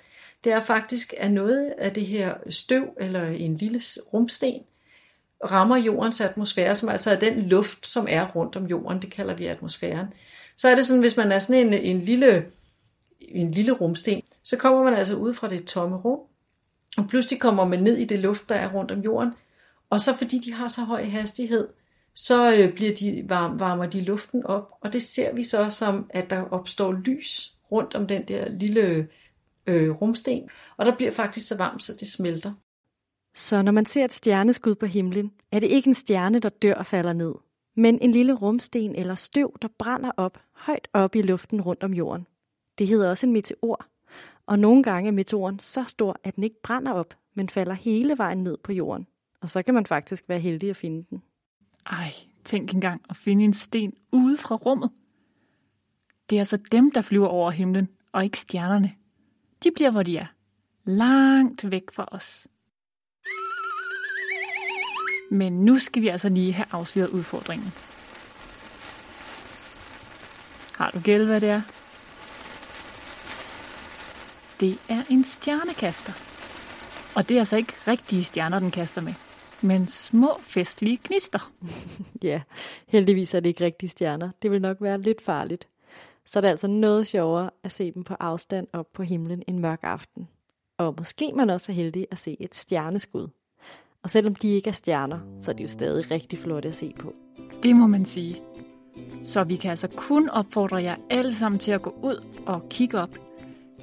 det 0.44 0.53
er 0.53 0.61
faktisk, 0.61 1.14
at 1.16 1.33
noget 1.33 1.74
af 1.79 1.94
det 1.94 2.07
her 2.07 2.35
støv 2.48 2.85
eller 3.01 3.24
en 3.24 3.57
lille 3.57 3.81
rumsten 4.12 4.62
rammer 5.51 5.77
jordens 5.77 6.20
atmosfære, 6.20 6.74
som 6.74 6.88
altså 6.88 7.11
er 7.11 7.18
den 7.18 7.42
luft, 7.42 7.87
som 7.87 8.07
er 8.11 8.29
rundt 8.31 8.57
om 8.57 8.66
jorden, 8.66 9.03
det 9.03 9.12
kalder 9.12 9.35
vi 9.35 9.46
atmosfæren. 9.46 10.07
Så 10.57 10.68
er 10.68 10.74
det 10.74 10.85
sådan, 10.85 11.01
hvis 11.01 11.16
man 11.16 11.33
er 11.33 11.38
sådan 11.38 11.66
en, 11.66 11.72
en 11.74 12.01
lille 12.01 12.46
en 13.20 13.51
lille 13.51 13.72
rumsten, 13.72 14.22
så 14.42 14.57
kommer 14.57 14.85
man 14.85 14.94
altså 14.94 15.16
ud 15.16 15.35
fra 15.35 15.48
det 15.48 15.64
tomme 15.64 15.96
rum, 15.96 16.20
og 16.96 17.09
pludselig 17.09 17.40
kommer 17.40 17.64
man 17.64 17.83
ned 17.83 17.96
i 17.96 18.05
det 18.05 18.18
luft, 18.18 18.48
der 18.48 18.55
er 18.55 18.72
rundt 18.74 18.90
om 18.90 19.01
jorden, 19.01 19.33
og 19.90 20.01
så 20.01 20.16
fordi 20.16 20.38
de 20.38 20.53
har 20.53 20.68
så 20.68 20.81
høj 20.81 21.05
hastighed, 21.05 21.68
så 22.14 22.55
øh, 22.57 22.74
bliver 22.74 22.94
de, 22.94 23.24
varm, 23.29 23.61
varmer 23.61 23.87
de 23.87 24.01
luften 24.01 24.46
op, 24.46 24.70
og 24.81 24.92
det 24.92 25.03
ser 25.03 25.35
vi 25.35 25.42
så 25.42 25.70
som, 25.70 26.11
at 26.11 26.31
der 26.31 26.40
opstår 26.40 26.92
lys 26.92 27.55
rundt 27.72 27.94
om 27.94 28.07
den 28.07 28.29
der 28.29 28.48
lille 28.48 29.09
øh, 29.66 29.90
rumsten, 29.90 30.48
og 30.77 30.87
der 30.87 30.96
bliver 30.96 31.11
faktisk 31.11 31.48
så 31.48 31.57
varmt, 31.57 31.83
så 31.83 31.92
det 32.01 32.09
smelter. 32.09 32.53
Så 33.35 33.62
når 33.62 33.72
man 33.72 33.87
ser 33.87 34.05
et 34.05 34.12
stjerneskud 34.12 34.74
på 34.74 34.87
himlen, 34.87 35.33
er 35.53 35.61
det 35.61 35.66
ikke 35.66 35.88
en 35.88 35.94
stjerne, 35.94 36.38
der 36.38 36.48
dør 36.48 36.74
og 36.74 36.87
falder 36.87 37.12
ned, 37.12 37.35
men 37.77 37.98
en 38.03 38.11
lille 38.11 38.33
rumsten 38.33 38.94
eller 38.94 39.14
støv, 39.14 39.57
der 39.62 39.68
brænder 39.79 40.11
op 40.16 40.38
højt 40.53 40.88
op 40.92 41.14
i 41.14 41.22
luften 41.22 41.61
rundt 41.61 41.83
om 41.83 41.94
jorden. 41.94 42.27
Det 42.79 42.87
hedder 42.87 43.11
også 43.11 43.27
en 43.27 43.33
meteor, 43.33 43.87
og 44.48 44.58
nogle 44.58 44.82
gange 44.82 45.08
er 45.08 45.12
meteoren 45.12 45.58
så 45.58 45.84
stor, 45.84 46.20
at 46.24 46.37
den 46.37 46.44
ikke 46.44 46.62
brænder 46.62 46.92
op, 46.92 47.14
men 47.34 47.48
falder 47.48 47.74
hele 47.74 48.18
vejen 48.18 48.38
ned 48.38 48.58
på 48.64 48.72
jorden. 48.72 49.06
Og 49.40 49.50
så 49.50 49.62
kan 49.62 49.74
man 49.74 49.87
faktisk 49.87 50.24
være 50.28 50.38
heldig 50.38 50.70
at 50.70 50.76
finde 50.76 51.06
den. 51.11 51.22
Ej, 51.87 52.12
tænk 52.44 52.74
engang 52.74 53.02
at 53.11 53.16
finde 53.16 53.44
en 53.44 53.52
sten 53.52 53.92
ude 54.12 54.37
fra 54.37 54.54
rummet. 54.54 54.90
Det 56.30 56.37
er 56.37 56.40
altså 56.40 56.56
dem, 56.72 56.90
der 56.90 57.00
flyver 57.00 57.26
over 57.26 57.50
himlen, 57.50 57.88
og 58.12 58.24
ikke 58.24 58.38
stjernerne. 58.38 58.92
De 59.64 59.70
bliver, 59.74 59.90
hvor 59.90 60.02
de 60.02 60.16
er. 60.16 60.26
Langt 60.84 61.70
væk 61.70 61.90
fra 61.92 62.08
os. 62.12 62.48
Men 65.30 65.52
nu 65.52 65.78
skal 65.78 66.02
vi 66.02 66.08
altså 66.08 66.28
lige 66.28 66.52
have 66.52 66.66
afsløret 66.70 67.11
udfordringen. 67.11 67.68
Har 70.74 70.90
du 70.90 71.00
gæld, 71.00 71.26
hvad 71.26 71.40
det 71.40 71.48
er? 71.48 71.78
Det 74.61 74.79
er 74.88 75.03
en 75.11 75.25
stjernekaster. 75.25 76.12
Og 77.16 77.29
det 77.29 77.35
er 77.35 77.38
altså 77.38 77.57
ikke 77.57 77.73
rigtige 77.88 78.25
stjerner, 78.25 78.59
den 78.59 78.71
kaster 78.71 79.01
med, 79.01 79.12
men 79.62 79.87
små 79.87 80.29
festlige 80.40 80.97
knister. 80.97 81.53
ja, 82.23 82.40
heldigvis 82.87 83.35
er 83.35 83.40
det 83.40 83.49
ikke 83.49 83.64
rigtige 83.64 83.90
stjerner. 83.90 84.31
Det 84.42 84.51
vil 84.51 84.61
nok 84.61 84.77
være 84.81 85.01
lidt 85.01 85.23
farligt. 85.23 85.68
Så 86.25 86.38
er 86.38 86.40
det 86.40 86.49
altså 86.49 86.66
noget 86.66 87.07
sjovere 87.07 87.51
at 87.64 87.73
se 87.73 87.92
dem 87.92 88.05
på 88.05 88.14
afstand 88.21 88.66
op 88.73 88.92
på 88.92 89.03
himlen 89.03 89.42
en 89.47 89.59
mørk 89.59 89.81
aften. 89.83 90.29
Og 90.79 90.94
måske 90.99 91.33
man 91.35 91.51
også 91.51 91.73
er 91.73 91.77
heldig 91.77 92.07
at 92.11 92.18
se 92.18 92.37
et 92.40 92.55
stjerneskud. 92.55 93.29
Og 94.03 94.11
selvom 94.11 94.35
de 94.35 94.49
ikke 94.49 94.68
er 94.68 94.75
stjerner, 94.75 95.18
så 95.40 95.51
er 95.51 95.55
de 95.55 95.62
jo 95.62 95.68
stadig 95.68 96.11
rigtig 96.11 96.38
flotte 96.38 96.68
at 96.68 96.75
se 96.75 96.94
på. 96.99 97.12
Det 97.62 97.77
må 97.77 97.87
man 97.87 98.05
sige. 98.05 98.42
Så 99.25 99.44
vi 99.44 99.57
kan 99.57 99.71
altså 99.71 99.88
kun 99.88 100.29
opfordre 100.29 100.83
jer 100.83 100.97
alle 101.11 101.35
sammen 101.35 101.59
til 101.59 101.73
at 101.73 101.83
gå 101.83 101.94
ud 102.03 102.25
og 102.47 102.62
kigge 102.71 103.01
op. 103.01 103.28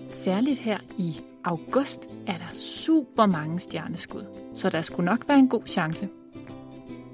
Særligt 0.10 0.60
her 0.60 0.78
i 0.98 1.22
august 1.44 2.10
er 2.28 2.38
der 2.38 2.54
super 2.54 3.26
mange 3.26 3.60
stjerneskud, 3.60 4.24
så 4.54 4.70
der 4.70 4.82
skulle 4.82 5.06
nok 5.06 5.28
være 5.28 5.40
en 5.40 5.50
god 5.50 5.64
chance. 5.68 6.10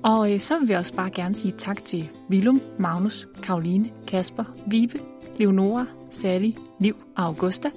Og 0.04 0.34
øh, 0.34 0.40
så 0.40 0.60
vil 0.60 0.68
vi 0.68 0.74
også 0.74 0.94
bare 0.94 1.10
gerne 1.10 1.36
sige 1.36 1.54
tak 1.58 1.86
til 1.86 2.10
Willum, 2.30 2.62
Magnus, 2.80 3.28
Karoline, 3.44 3.90
Kasper, 4.08 4.44
Vibe, 4.68 5.00
Leonora, 5.38 5.86
Sally, 6.10 6.52
Liv 6.80 6.96
og 7.18 7.26
Augusta 7.26 7.70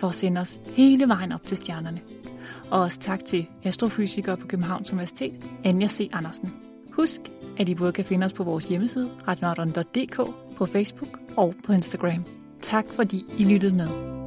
for 0.00 0.08
at 0.08 0.14
sende 0.14 0.40
os 0.40 0.60
hele 0.64 1.08
vejen 1.08 1.32
op 1.32 1.46
til 1.46 1.56
stjernerne. 1.56 2.00
Og 2.70 2.80
også 2.80 3.00
tak 3.00 3.24
til 3.24 3.46
astrofysiker 3.64 4.36
på 4.36 4.46
Københavns 4.46 4.92
Universitet, 4.92 5.46
Anja 5.64 5.86
C. 5.86 6.08
Andersen. 6.12 6.52
Husk, 6.92 7.20
at 7.58 7.68
I 7.68 7.74
både 7.74 7.92
kan 7.92 8.04
finde 8.04 8.24
os 8.24 8.32
på 8.32 8.44
vores 8.44 8.68
hjemmeside, 8.68 9.10
radionauterne.dk, 9.28 10.16
på 10.56 10.66
Facebook 10.66 11.18
og 11.36 11.54
på 11.66 11.72
Instagram. 11.72 12.24
Tak 12.62 12.86
fordi 12.88 13.24
I 13.38 13.44
lyttede 13.44 13.74
med. 13.74 14.19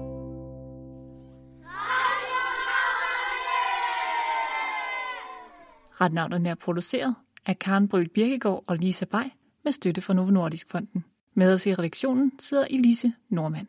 Retnavnerne 6.03 6.49
er 6.49 6.55
produceret 6.55 7.15
af 7.45 7.59
Karen 7.59 7.87
Bryl 7.87 8.09
Birkegaard 8.09 8.63
og 8.67 8.77
Lisa 8.77 9.05
Bay 9.05 9.23
med 9.63 9.71
støtte 9.71 10.01
fra 10.01 10.13
Novo 10.13 10.31
Nordisk 10.31 10.69
Fonden. 10.69 11.05
Med 11.33 11.53
os 11.53 11.65
i 11.65 11.73
redaktionen 11.73 12.31
sidder 12.39 12.65
Elise 12.69 13.13
Normand. 13.29 13.61